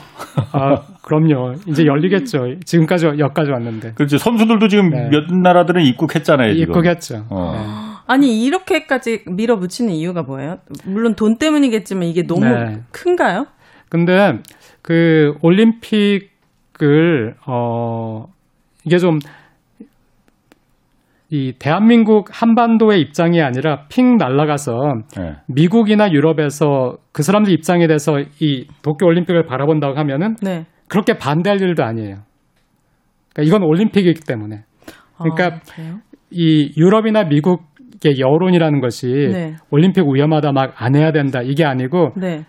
[0.52, 1.54] 아, 그럼요.
[1.68, 2.56] 이제 열리겠죠.
[2.66, 3.94] 지금까지 여기까지 왔는데.
[3.94, 4.18] 그렇죠.
[4.18, 5.10] 선수들도 지금 네.
[5.12, 6.54] 몇 나라들은 입국했잖아요.
[6.54, 6.64] 지금.
[6.70, 7.26] 입국했죠.
[7.30, 7.52] 어.
[7.54, 7.60] 네.
[8.08, 10.58] 아니, 이렇게까지 밀어붙이는 이유가 뭐예요?
[10.86, 12.82] 물론 돈 때문이겠지만 이게 너무 네.
[12.92, 13.46] 큰가요?
[13.90, 14.40] 근데
[14.82, 16.31] 그 올림픽
[16.82, 18.26] 을 어
[18.86, 19.20] 이게 좀
[21.34, 24.74] 이 대한민국 한반도의 입장이 아니라 핑 날아가서
[25.16, 25.36] 네.
[25.48, 30.66] 미국이나 유럽에서 그 사람들 입장에 대해서 이 도쿄 올림픽을 바라본다고 하면은 네.
[30.90, 32.18] 그렇게 반대할 일도 아니에요.
[33.34, 34.64] 그러니까 이건 올림픽이기 때문에.
[35.20, 36.00] 그러니까 아?
[36.32, 39.56] 이 유럽이나 미국의 여론이라는 것이 네.
[39.70, 42.44] 올림픽 위험하다 막 안 해야 된다 이게 아니고 네.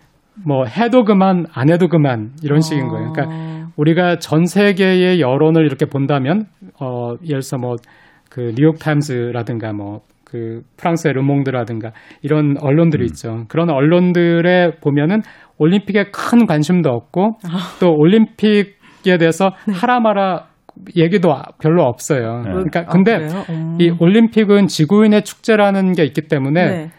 [0.45, 3.07] 뭐 해도 그만 안 해도 그만 이런 식인 거예요.
[3.07, 3.11] 아.
[3.13, 6.45] 그러니까 우리가 전 세계의 여론을 이렇게 본다면
[6.79, 10.01] 어 예를 들어서 뭐그 뉴욕 타임스라든가 뭐
[10.33, 11.91] 그 프랑스의 르몽드라든가
[12.23, 13.45] 이런 언론들이 있죠.
[13.49, 15.21] 그런 언론들에 보면은
[15.59, 17.37] 올림픽에 큰 관심도 없고
[17.79, 20.47] 또 올림픽에 대해서 하라 마라
[20.95, 22.41] 얘기도 별로 없어요.
[22.45, 22.51] 네.
[22.51, 23.43] 그러니까 아, 근데 그래요?
[23.51, 23.77] 음.
[23.79, 26.89] 이 올림픽은 지구인의 축제라는 게 있기 때문에 네.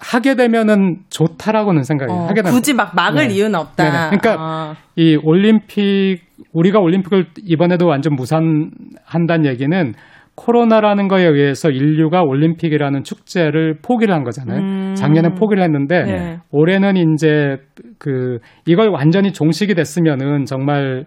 [0.00, 2.16] 하게 되면은 좋다라고는 생각해요.
[2.16, 3.34] 어, 하게 되면 굳이 막 막을 네.
[3.34, 3.84] 이유는 없다.
[3.84, 4.18] 네네.
[4.18, 6.20] 그러니까 아, 이 올림픽
[6.52, 9.92] 우리가 올림픽을 이번에도 완전 무산한다는 얘기는
[10.34, 14.60] 코로나라는 거에 의해서 인류가 올림픽이라는 축제를 포기를 한 거잖아요.
[14.60, 14.94] 음.
[14.94, 16.38] 작년에 포기를 했는데 네.
[16.50, 17.58] 올해는 이제
[17.98, 21.04] 그 이걸 완전히 종식이 됐으면은 정말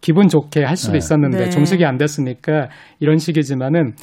[0.00, 0.98] 기분 좋게 할 수도 네.
[0.98, 1.50] 있었는데 네.
[1.50, 2.68] 종식이 안 됐으니까
[3.00, 3.94] 이런 식이지만은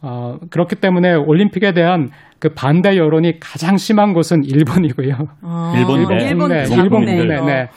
[0.00, 2.08] 어 그렇기 때문에 올림픽에 대한
[2.40, 5.14] 그 반대 여론이 가장 심한 곳은 일본이고요.
[5.42, 6.28] 아, 일본 내?
[6.28, 7.40] 일본 네, 국내, 일본 국내에서.
[7.42, 7.52] 국내.
[7.54, 7.68] 네.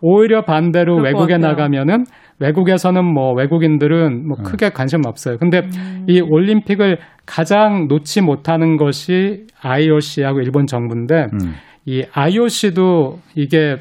[0.00, 1.38] 오히려 반대로 외국에.
[1.38, 2.04] 나가면은
[2.38, 5.38] 외국에서는 뭐 외국인들은 뭐 크게 관심 없어요.
[5.38, 6.04] 근데 음.
[6.08, 11.54] 이 올림픽을 가장 놓지 못하는 것이 IOC하고 일본 정부인데 음.
[11.86, 13.76] 이 IOC도 이게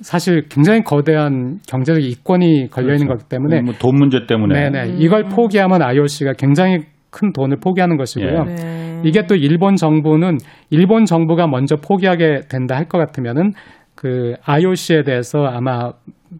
[0.00, 3.24] 사실 굉장히 거대한 경제적 이권이 걸려 있는 그렇죠.
[3.24, 6.78] 거기 때문에 뭐 돈 문제 때문에 네네 이걸 포기하면 IOC가 굉장히
[7.10, 8.44] 큰 돈을 포기하는 것이고요.
[8.48, 8.54] 예.
[8.54, 8.85] 네.
[9.04, 10.38] 이게 또 일본 정부는
[10.70, 13.52] 일본 정부가 먼저 포기하게 된다 할 것 같으면은
[13.94, 15.92] 그 IOC에 대해서 아마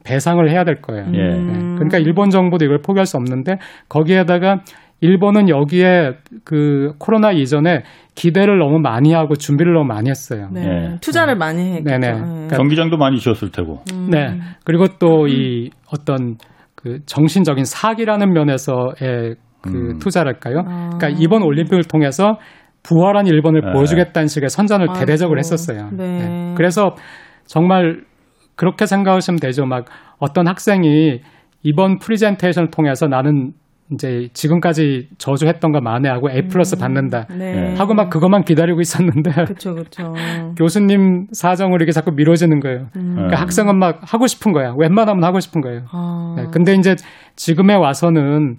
[0.04, 1.06] 배상을 해야 될 거예요.
[1.14, 1.34] 예.
[1.34, 1.52] 네.
[1.76, 4.60] 그러니까 일본 정부도 이걸 포기할 수 없는데 거기에다가
[5.00, 6.12] 일본은 여기에
[6.44, 7.82] 그 코로나 이전에
[8.14, 10.48] 기대를 너무 많이 하고 준비를 너무 많이 했어요.
[10.52, 10.66] 네.
[10.66, 10.98] 예.
[11.00, 11.98] 투자를 많이 했겠죠.
[11.98, 12.12] 네네.
[12.12, 12.20] 네.
[12.20, 13.82] 그러니까 경기장도 많이 지었을 테고.
[14.10, 14.38] 네.
[14.64, 16.36] 그리고 또이 어떤
[16.74, 19.36] 그 정신적인 사기라는 면에서의
[19.66, 19.98] 그 음.
[19.98, 20.60] 투자랄까요?
[20.66, 20.90] 아.
[20.96, 22.38] 그러니까 이번 올림픽을 통해서
[22.82, 23.72] 부활한 일본을 네.
[23.72, 25.00] 보여주겠다는 식의 선전을 아이고.
[25.00, 25.90] 대대적으로 했었어요.
[25.92, 26.54] 네.
[26.56, 26.94] 그래서
[27.44, 28.02] 정말
[28.54, 29.66] 그렇게 생각하시면 되죠.
[29.66, 29.86] 막
[30.18, 31.20] 어떤 학생이
[31.62, 33.52] 이번 프리젠테이션을 통해서 나는
[33.92, 37.26] 이제 지금까지 저조했던 거 만회하고 A 플러스 받는다.
[37.38, 37.74] 네.
[37.76, 40.12] 하고 막 그것만 기다리고 있었는데 그쵸, 그쵸.
[40.58, 42.86] 교수님 사정으로 이게 자꾸 미뤄지는 거예요.
[42.92, 43.36] 그러니까 네.
[43.36, 44.74] 학생은 막 하고 싶은 거야.
[44.76, 45.82] 웬만하면 하고 싶은 거예요.
[45.92, 46.96] 아, 네, 근데 이제
[47.36, 48.56] 지금에 와서는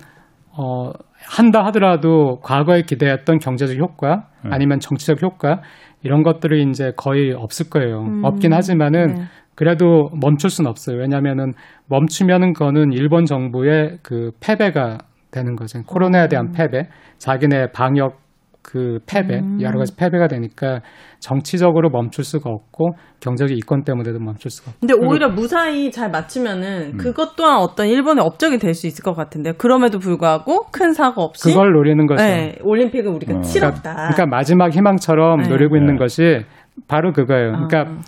[0.57, 0.91] 어
[1.25, 4.49] 한다 하더라도 과거에 기대했던 경제적 효과 네.
[4.51, 5.61] 아니면 정치적 효과
[6.01, 8.01] 이런 것들이 이제 거의 없을 거예요.
[8.01, 9.21] 음, 없긴 하지만은 네.
[9.55, 10.97] 그래도 멈출 수는 없어요.
[10.97, 11.53] 왜냐하면은
[11.87, 14.99] 멈추면은 그거는 일본 정부의 그 패배가
[15.31, 15.81] 되는 거죠.
[15.83, 16.87] 코로나에 대한 패배,
[17.17, 18.26] 자기네 방역
[18.69, 19.61] 그 패배, 음.
[19.61, 20.81] 여러 가지 패배가 되니까
[21.19, 24.79] 정치적으로 멈출 수가 없고 경제적 이권 때문에도 멈출 수가 없고.
[24.81, 26.97] 근데 오히려 무사히 잘 맞추면은 음.
[26.97, 29.53] 그것 또한 어떤 일본의 업적이 될 수 있을 것 같은데요.
[29.57, 32.23] 그럼에도 불구하고 큰 사고 없이 그걸 노리는 거죠.
[32.23, 33.41] 네, 올림픽을 우리가 어.
[33.41, 33.93] 치렀다.
[33.93, 35.49] 그러니까 마지막 희망처럼 네.
[35.49, 35.99] 노리고 있는 네.
[35.99, 36.45] 것이
[36.87, 37.53] 바로 그거예요.
[37.53, 37.99] 그러니까 아.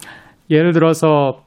[0.51, 1.41] 예를 들어서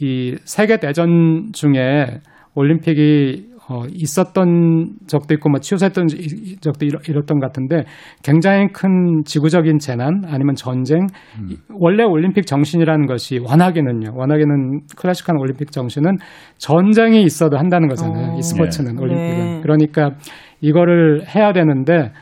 [0.00, 2.20] 이 세계 대전 중에
[2.54, 6.06] 올림픽이 어, 있었던 적도 있고 뭐 취소했던
[6.60, 7.82] 적도 이렇, 이렇던 것 같은데
[8.22, 11.06] 굉장히 큰 지구적인 재난 아니면 전쟁
[11.48, 16.12] 이- 원래 올림픽 정신이라는 것이 워낙에는요 워낙에는 클래식한 올림픽 정신은
[16.58, 18.36] 전쟁이 있어도 한다는 거잖아요 어.
[18.38, 19.02] 이 스포츠는 네.
[19.02, 19.60] 올림픽은 네.
[19.62, 20.10] 그러니까
[20.60, 22.12] 이거를 해야 되는데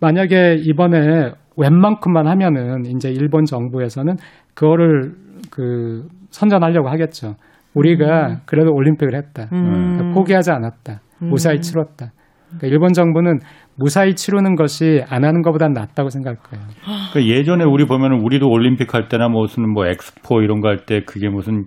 [0.00, 4.16] 만약에 이번에 웬만큼만 하면은 이제 일본 정부에서는
[4.54, 5.12] 그거를
[5.50, 7.34] 그 선전하려고 하겠죠.
[7.74, 9.48] 우리가 그래도 올림픽을 했다.
[9.52, 9.96] 음.
[9.96, 11.00] 그러니까 포기하지 않았다.
[11.20, 12.12] 무사히 치렀다.
[12.48, 13.38] 그러니까 일본 정부는
[13.76, 16.64] 무사히 치르는 것이 안 하는 것보단 낫다고 생각할 거예요.
[17.12, 21.02] 그러니까 예전에 우리 보면은 우리도 올림픽 할 때나 무슨 뭐 엑스포 이런 거 할 때
[21.06, 21.64] 그게 무슨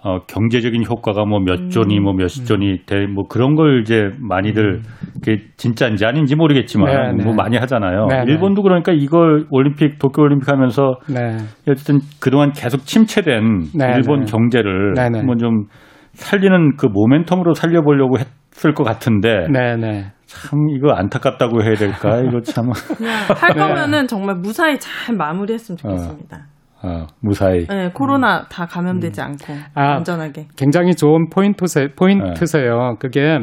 [0.00, 4.82] 어, 경제적인 효과가 뭐몇 조니 뭐 몇십 조니 뭐 그런 걸 이제 많이들
[5.14, 7.24] 그게 진짜인지 아닌지 모르겠지만 네, 네.
[7.24, 8.06] 뭐 많이 하잖아요.
[8.06, 8.32] 네, 네.
[8.32, 11.38] 일본도 그러니까 이걸 올림픽 도쿄 올림픽 하면서 네.
[11.68, 14.30] 어쨌든 그동안 계속 침체된 네, 일본 네.
[14.30, 15.18] 경제를 네, 네.
[15.18, 15.64] 한번 좀
[16.12, 20.12] 살리는 그 모멘텀으로 살려보려고 했을 것 같은데 네, 네.
[20.26, 23.60] 참 이거 안타깝다고 해야 될까 이거 참할 네.
[23.60, 26.46] 거면은 정말 무사히 잘 마무리했으면 좋겠습니다.
[26.80, 29.96] 아, 무사히 네, 코로나 다 감염되지 않고 아.
[29.96, 30.48] 안전하게.
[30.56, 32.96] 굉장히 좋은 포인트세, 포인트세요.
[33.00, 33.38] 그게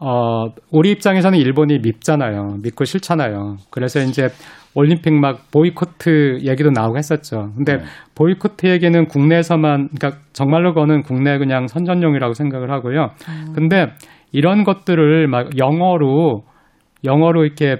[0.00, 2.58] 어, 우리 입장에서는 일본이 밉잖아요.
[2.62, 3.56] 밉고 싫잖아요.
[3.70, 4.28] 그래서 이제
[4.74, 7.52] 올림픽 막 보이코트 얘기도 나오고 했었죠.
[7.56, 7.84] 근데 네.
[8.14, 13.10] 보이코트 얘기는 국내에서만, 그러니까 정말로 그거는 국내 그냥 선전용이라고 생각을 하고요.
[13.54, 13.86] 근데
[14.32, 16.42] 이런 것들을 막 영어로,
[17.04, 17.76] 영어로 이렇게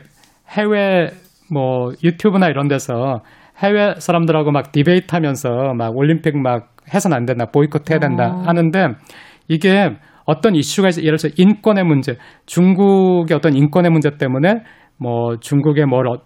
[0.56, 1.10] 해외
[1.52, 3.22] 뭐 유튜브나 이런 데서
[3.58, 8.42] 해외 사람들하고 막 debate 하면서 막 올림픽 막 해선 안 된다, 보이콧 해야 된다 어.
[8.46, 8.88] 하는데
[9.48, 9.90] 이게
[10.26, 14.62] 어떤 이슈가 있- 예를 들어서 인권의 문제, 중국의 어떤 인권의 문제 때문에
[14.98, 16.22] 뭐 중국의 뭘 어-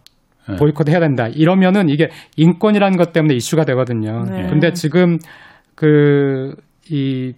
[0.49, 0.57] 네.
[0.57, 1.27] 보이콧 해야 된다.
[1.29, 4.25] 이러면은 이게 인권이라는 것 때문에 이슈가 되거든요.
[4.25, 4.47] 네.
[4.49, 5.19] 근데 지금
[5.75, 6.55] 그
[6.91, 7.35] 이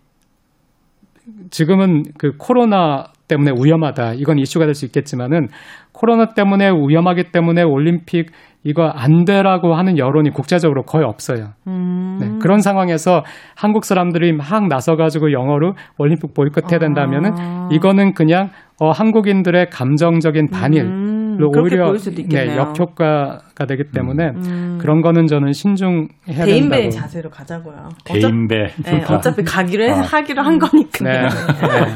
[1.51, 4.14] 지금은 그 코로나 때문에 위험하다.
[4.14, 5.49] 이건 이슈가 될 수 있겠지만은
[5.93, 8.30] 코로나 때문에 위험하기 때문에 올림픽
[8.62, 11.52] 이거 안 되라고 하는 여론이 국제적으로 거의 없어요.
[11.66, 12.18] 음.
[12.20, 13.24] 네, 그런 상황에서
[13.56, 17.68] 한국 사람들이 막 나서가지고 영어로 올림픽 보이콧해야 된다면은 아.
[17.72, 21.94] 이거는 그냥 어, 한국인들의 감정적인 반일, 음, 오히려
[22.28, 22.56] 네.
[22.56, 24.78] 역효과가 되기 때문에 음.
[24.80, 26.90] 그런 거는 저는 신중해야 대인배의 된다고.
[26.90, 27.88] 자세로 가자고요.
[28.04, 28.64] 대인배.
[28.80, 30.00] 어차, 네, 어차피 가기로 해, 아.
[30.00, 31.04] 하기로 한 거니까.
[31.04, 31.20] 네.
[31.22, 31.94] 네.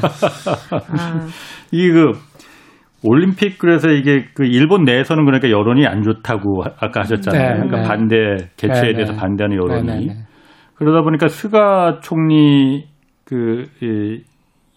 [0.71, 1.27] 아,
[1.71, 2.13] 이게 그
[3.07, 7.47] 올림픽 그래서 이게 그 일본 내에서는 그러니까 여론이 안 좋다고 아- 아까 하셨잖아요.
[7.47, 7.87] 네, 그러니까 네.
[7.87, 8.15] 반대
[8.57, 9.17] 개최에 네, 대해서 네.
[9.19, 10.13] 반대하는 여론이 네, 네, 네.
[10.75, 12.85] 그러다 보니까 스가 총리
[13.23, 14.21] 그 이,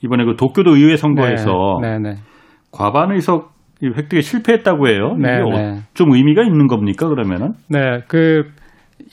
[0.03, 1.81] 이번에 그 도쿄도 의회 선거에서.
[2.70, 3.53] 과반 의석
[3.83, 5.16] 획득에 실패했다고 해요.
[5.18, 5.79] 이게 네, 어- 네.
[5.95, 7.53] 좀 의미가 있는 겁니까 그러면은?
[7.68, 8.51] 네, 그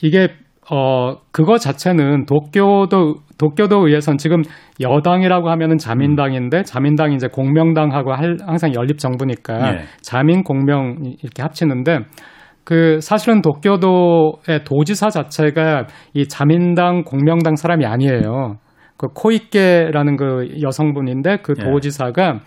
[0.02, 0.28] 이게
[0.70, 4.42] 어 그거 자체는 도쿄도 도쿄도 의회선 지금
[4.80, 9.78] 여당이라고 하면은 자민당인데 자민당이 이제 공명당하고 할, 항상 연립 정부니까 예.
[10.00, 12.00] 자민 공명 이렇게 합치는데
[12.64, 18.56] 그 사실은 도쿄도의 도지사 자체가 이 자민당 공명당 사람이 아니에요.
[18.96, 21.64] 그 코이케라는 그 여성분인데 그 예.
[21.64, 22.40] 도지사가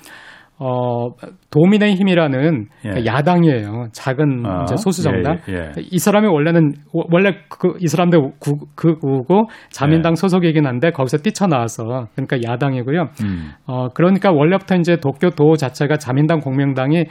[0.61, 1.07] 어
[1.51, 3.05] 도민의 힘이라는 예.
[3.05, 3.87] 야당이에요.
[3.93, 5.37] 작은 아, 이제 소수 정당.
[5.47, 5.71] 예, 예.
[5.89, 10.19] 이 사람이 원래는 워- 원래 그, 이 사람들 구, 그우고 자민당 네.
[10.19, 13.01] 소속이긴 한데 거기서 뛰쳐나와서 그러니까 야당이고요.
[13.23, 13.51] 음.
[13.67, 17.05] 어 그러니까 원래부터 이제 도쿄도 자체가 자민당 공명당이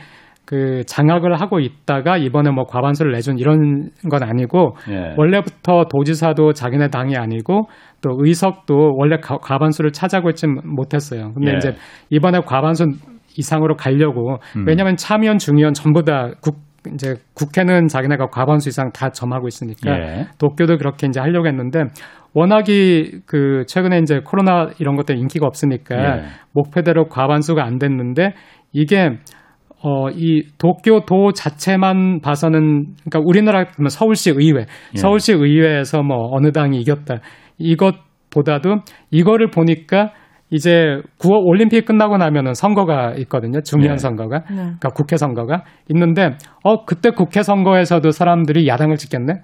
[0.44, 5.14] 그 장악을 하고 있다가 이번에 뭐 과반수를 내준 이런 건 아니고 예.
[5.16, 7.68] 원래부터 도지사도 자기네 당이 아니고
[8.02, 11.32] 또 의석도 원래 가- 과반수를 차지하고 있지 못했어요.
[11.34, 11.56] 근데 예.
[11.56, 11.72] 이제
[12.10, 12.86] 이번에 과반수
[13.38, 14.64] 이상으로 가려고 음.
[14.66, 16.58] 왜냐하면 참의원 중의원 전부 다 국,
[16.92, 20.26] 이제 국회는 자기네가 과반수 이상 다 점하고 있으니까 예.
[20.38, 21.84] 도쿄도 그렇게 이제 하려고 했는데
[22.34, 26.22] 워낙이 그 최근에 이제 코로나 이런 것들 인기가 없으니까 예.
[26.52, 28.34] 목표대로 과반수가 안 됐는데
[28.72, 29.18] 이게
[29.80, 34.66] 어, 이 도쿄도 자체만 봐서는, 그러니까 우리나라 그러면 서울시 의회, 예.
[34.96, 37.20] 서울시 의회에서 뭐 어느 당이 이겼다.
[37.58, 38.78] 이것보다도
[39.12, 40.10] 이거를 보니까
[40.50, 43.60] 이제 9월 올림픽 끝나고 나면은 선거가 있거든요.
[43.60, 43.98] 중요한 예.
[43.98, 44.44] 선거가.
[44.48, 44.56] 네.
[44.56, 46.30] 그러니까 국회 선거가 있는데,
[46.64, 49.34] 어, 그때 국회 선거에서도 사람들이 야당을 찍겠네?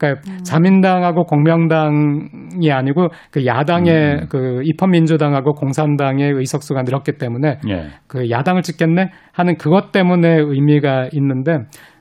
[0.00, 4.26] 그러니까 자민당하고 공명당이 아니고 그 야당의 음.
[4.30, 7.88] 그 입헌민주당하고 공산당의 의석수가 늘었기 때문에 예.
[8.06, 11.58] 그 야당을 찍겠네 하는 그것 때문에 의미가 있는데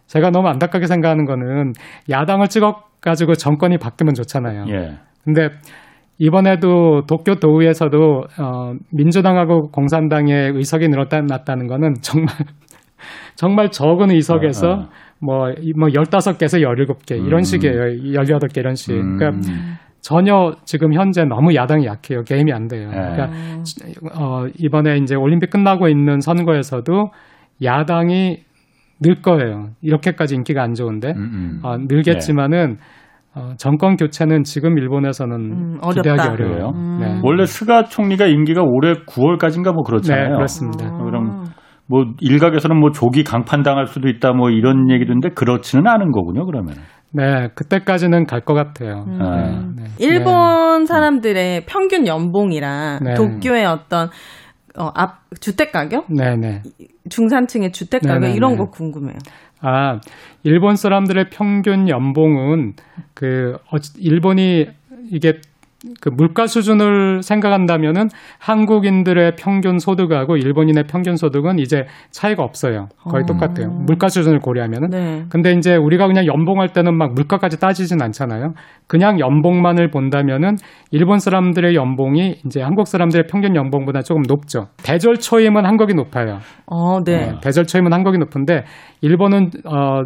[0.07, 1.73] 제가 너무 안타깝게 생각하는 거는
[2.09, 4.65] 야당을 찍어 가지고 정권이 바뀌면 좋잖아요.
[4.69, 4.97] 예.
[5.25, 5.49] 근데
[6.19, 7.97] 이번에도 도쿄 도의에서도
[8.39, 12.35] 어 민주당하고 공산당의 의석이 늘었다 났다는 거는 정말
[13.35, 14.89] 정말 적은 의석에서 어, 어.
[15.21, 17.43] 뭐, 이- 뭐 15개에서 17개 이런 음.
[17.43, 17.75] 식이에요.
[18.21, 18.91] 18개 이런 식.
[18.91, 19.17] 음.
[19.17, 19.41] 그러니까
[20.01, 22.23] 전혀 지금 현재 너무 야당이 약해요.
[22.23, 22.89] 게임이 안 돼요.
[22.89, 22.95] 네.
[22.95, 23.29] 그러니까
[24.13, 27.11] 어, 이번에 이제 올림픽 끝나고 있는 선거에서도
[27.63, 28.37] 야당이
[29.01, 29.69] 늘 거예요.
[29.81, 31.59] 이렇게까지 인기가 안 좋은데 음.
[31.63, 32.77] 어, 늘겠지만은
[33.35, 36.31] 어, 정권 교체는 지금 일본에서는 음, 기대하기 어렵다.
[36.31, 36.71] 어려워요.
[36.75, 36.97] 음.
[36.99, 37.19] 네.
[37.23, 40.29] 원래 스가 총리가 임기가 올해 9월까지인가 뭐 그렇잖아요.
[40.29, 40.85] 네, 그렇습니다.
[40.87, 41.03] 아.
[41.03, 41.45] 그럼
[41.87, 46.45] 뭐 일각에서는 뭐 조기 강판 당할 수도 있다 뭐 이런 얘기도 있는데 그렇지는 않은 거군요.
[46.45, 46.75] 그러면.
[47.11, 49.05] 네, 그때까지는 갈 것 같아요.
[49.07, 49.21] 음.
[49.21, 49.35] 아.
[49.75, 49.83] 네, 네.
[49.99, 53.13] 일본 사람들의 평균 연봉이랑 네.
[53.15, 54.09] 도쿄의 어떤
[54.77, 56.61] 어, 앞 주택 가격, 네, 네.
[57.09, 58.57] 중산층의 주택 가격 네, 네, 이런 네.
[58.57, 59.17] 거 궁금해요.
[59.61, 59.99] 아,
[60.43, 62.75] 일본 사람들의 평균 연봉은
[63.13, 64.69] 그 어, 일본이
[65.11, 65.41] 이게
[66.01, 68.09] 그 물가 수준을 생각한다면은
[68.39, 72.89] 한국인들의 평균 소득하고 일본인의 평균 소득은 이제 차이가 없어요.
[73.03, 73.25] 거의 어.
[73.25, 73.69] 똑같아요.
[73.85, 74.89] 물가 수준을 고려하면은.
[74.89, 75.25] 네.
[75.29, 78.53] 근데 이제 우리가 그냥 연봉할 때는 막 물가까지 따지진 않잖아요.
[78.87, 80.55] 그냥 연봉만을 본다면은
[80.91, 84.67] 일본 사람들의 연봉이 이제 한국 사람들의 평균 연봉보다 조금 높죠.
[84.83, 86.39] 대절 초임은 한국이 높아요.
[86.65, 87.29] 어, 네.
[87.29, 88.65] 어, 대절 초임은 한국이 높은데
[89.01, 90.03] 일본은 어,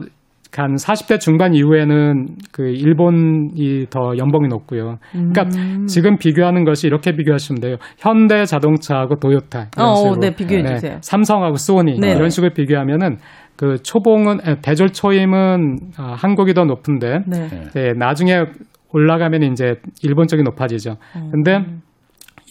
[0.61, 4.97] 한 40대 중반 이후에는 그 일본이 더 연봉이 높고요.
[5.11, 5.85] 그러니까 음.
[5.87, 7.77] 지금 비교하는 것이 이렇게 비교하시면 돼요.
[7.97, 10.19] 현대 자동차하고 도요타 이런 어, 식으로.
[10.19, 10.97] 네, 비교해 주세요.
[11.01, 12.11] 삼성하고 소니 네.
[12.13, 13.17] 이런 식으로 비교하면은
[13.55, 17.47] 그 초봉은 에, 대절 초임은 아, 한국이 더 높은데 네.
[17.47, 17.63] 네.
[17.73, 18.45] 네, 나중에
[18.91, 20.97] 올라가면 이제 일본 쪽이 높아지죠.
[21.15, 21.29] 어.
[21.31, 21.65] 근데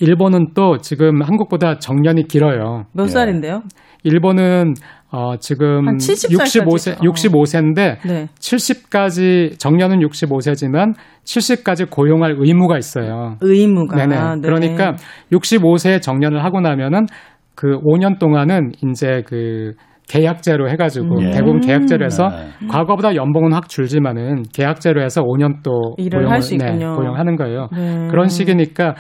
[0.01, 2.85] 일본은 또 지금 한국보다 정년이 길어요.
[2.93, 3.09] 몇 예.
[3.09, 3.63] 살인데요?
[4.05, 4.75] 일본은
[5.11, 7.01] 어, 지금 한70 살까지 65세, 어.
[7.01, 8.29] 65세인데 네.
[8.41, 13.37] 70까지 정년은 65세지만 70까지 고용할 의무가 있어요.
[13.43, 13.97] 의무가.
[13.97, 14.17] 네네.
[14.17, 14.41] 네.
[14.41, 14.95] 그러니까
[15.31, 17.07] 65세에 정년을 하고 나면은
[17.55, 19.75] 그 5년 동안은 이제 그
[20.09, 21.31] 계약제로 해가지고 음.
[21.31, 22.67] 대부분 계약제로 해서 네.
[22.69, 26.97] 과거보다 연봉은 확 줄지만은 계약제로 해서 5년 또 일을 할수 있군요.
[26.97, 27.69] 고용하는 거예요.
[27.73, 28.09] 네.
[28.11, 28.95] 그런 식이니까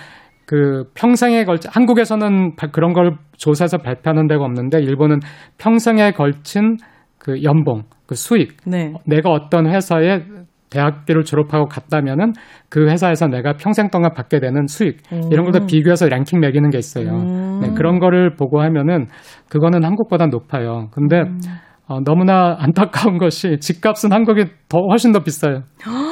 [0.46, 5.20] 그 평생에 걸쳐 한국에서는 바- 그런 걸 조사해서 발표하는 데가 없는데 일본은
[5.58, 6.76] 평생에 걸친
[7.18, 8.92] 그 연봉, 그 수익, 네.
[9.06, 10.22] 내가 어떤 회사에
[10.70, 12.32] 대학교를 졸업하고 갔다면은
[12.70, 14.98] 그 회사에서 내가 평생 동안 받게 되는 수익
[15.30, 17.10] 이런 걸 다 비교해서 랭킹 매기는 게 있어요.
[17.10, 17.60] 음.
[17.60, 19.06] 네, 그런 거를 보고 하면은
[19.50, 20.88] 그거는 한국보다 높아요.
[20.92, 21.38] 근데 음.
[21.88, 25.62] 어, 너무나 안타까운 것이 집값은 한국이 더 훨씬 더 비싸요.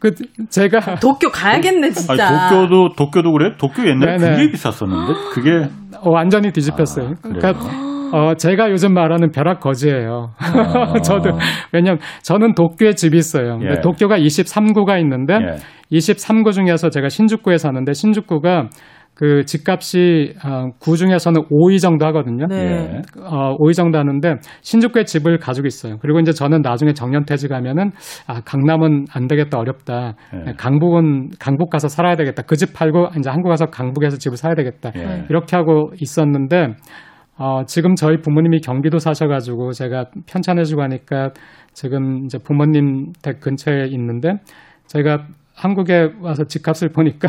[0.00, 0.14] 그
[0.48, 2.26] 제가 도쿄 가야겠네 진짜.
[2.26, 3.54] 아니, 도쿄도 도쿄도 그래?
[3.58, 4.36] 도쿄 옛날에 네네.
[4.36, 5.68] 그게 비쌌었는데 그게
[6.00, 7.08] 어, 완전히 뒤집혔어요.
[7.10, 7.52] 아, 그러니까?
[8.12, 10.30] 어, 제가 요즘 말하는 벼락 거지예요.
[11.04, 11.38] 저도
[11.72, 13.60] 왜냐면 저는 도쿄에 집이 있어요.
[13.62, 13.80] 예.
[13.82, 15.96] 도쿄가 23구가 있는데 예.
[15.96, 18.68] 23구 중에서 제가 신주쿠에 사는데 신주쿠가
[19.20, 22.46] 그 집값이 어, 구 중에서는 5위 정도 하거든요.
[22.46, 22.56] 네.
[22.56, 23.02] 예.
[23.22, 25.98] 어, 5위 정도 하는데 신주쿠에 집을 가지고 있어요.
[26.00, 27.90] 그리고 이제 저는 나중에 정년 퇴직하면은
[28.26, 30.14] 아 강남은 안 되겠다 어렵다.
[30.46, 30.52] 예.
[30.56, 32.42] 강북은 강북 가서 살아야 되겠다.
[32.44, 34.90] 그 집 팔고 이제 한국 가서 강북에서 집을 사야 되겠다.
[34.96, 35.26] 예.
[35.28, 36.74] 이렇게 하고 있었는데
[37.36, 41.30] 어, 지금 저희 부모님이 경기도 사셔가지고 제가 편찮으시고 하니까
[41.74, 44.32] 지금 이제 부모님 댁 근처에 있는데
[44.86, 47.28] 제가 한국에 와서 집값을 보니까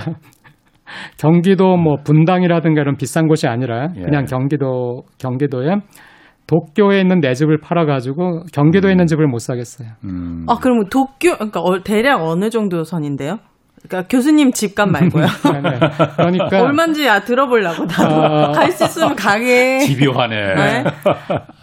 [1.18, 4.02] 경기도 뭐 분당이라든가 이런 비싼 곳이 아니라 예.
[4.02, 5.76] 그냥 경기도 경기도에
[6.48, 9.90] 도쿄에 있는 내 집을 팔아가지고 경기도에 있는 집을 못 사겠어요.
[10.04, 10.46] 음.
[10.50, 13.38] 아 그러면 도쿄 그러니까 어, 대략 어느 정도 선인데요?
[13.88, 15.26] 그러니까 교수님 집값 말고요.
[15.44, 15.80] 네네.
[16.18, 18.52] 그러니까 얼마인지 아 들어보려고 나도 아.
[18.52, 19.80] 갈수 있으면 가게.
[19.80, 20.36] 집요하네.
[20.36, 20.84] 네.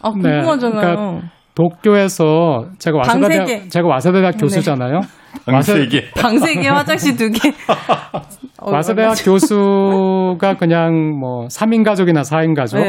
[0.03, 0.81] 아 궁금하잖아요.
[0.81, 3.69] 그러니까 도쿄에서 제가 와세다대 방세계.
[3.69, 5.01] 제가 와세대대학 교수잖아요.
[5.45, 6.13] 방세계.
[6.13, 7.49] 방세계 화장실 두 개.
[8.63, 12.85] 어, 와세대학 교수가 그냥 뭐 3인 가족이나 4인 가족이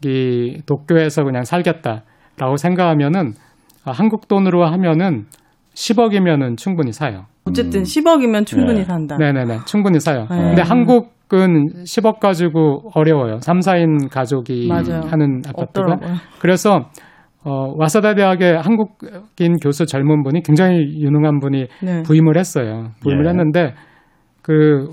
[0.00, 0.56] 네.
[0.66, 3.34] 도쿄에서 그냥 살겠다라고 생각하면은
[3.84, 5.26] 아, 한국 돈으로 하면은
[5.74, 7.26] 10억이면은 충분히 사요.
[7.44, 8.84] 어쨌든 10억이면 충분히 네.
[8.84, 9.16] 산다.
[9.16, 9.60] 네네네.
[9.64, 10.26] 충분히 사요.
[10.28, 10.36] 네.
[10.38, 13.38] 근데 한국은 10억 가지고 어려워요.
[13.42, 15.02] 3, 4인 가족이 맞아요.
[15.08, 15.62] 하는 아파트가.
[15.62, 16.14] 없더라고요.
[16.40, 16.86] 그래서
[17.44, 22.02] 어, 와사다 대학의 한국인 교수 젊은 분이 굉장히 유능한 분이 네.
[22.02, 22.90] 부임을 했어요.
[23.02, 23.28] 부임을 예.
[23.30, 23.74] 했는데
[24.42, 24.88] 그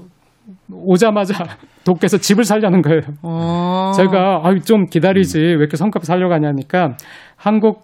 [0.71, 1.33] 오자마자
[1.85, 3.01] 도쿄에서 집을 살려는 거예요.
[3.23, 3.91] 어.
[3.95, 6.97] 제가 아유, 좀 기다리지 왜 이렇게 성급히 살려고 하냐니까
[7.35, 7.83] 한국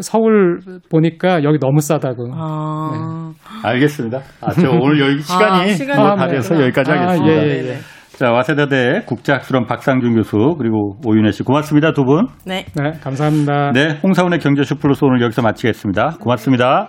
[0.00, 2.30] 서울 보니까 여기 너무 싸다고.
[2.34, 3.32] 아.
[3.64, 4.20] 알겠습니다.
[4.40, 6.34] 아, 저 오늘 여기 시간이 아, 시간이 뭐 아, 다 네.
[6.34, 7.32] 돼서 여기까지 아, 하겠습니다.
[7.32, 7.76] 예, 예, 예.
[8.16, 12.26] 자, 와세다대 국제학술원 박상준 교수 그리고 오윤혜 씨 고맙습니다 두 분.
[12.46, 12.64] 네.
[12.74, 13.72] 네, 감사합니다.
[13.72, 16.16] 네, 홍사원의 경제쇼 플러스 오늘 여기서 마치겠습니다.
[16.20, 16.88] 고맙습니다.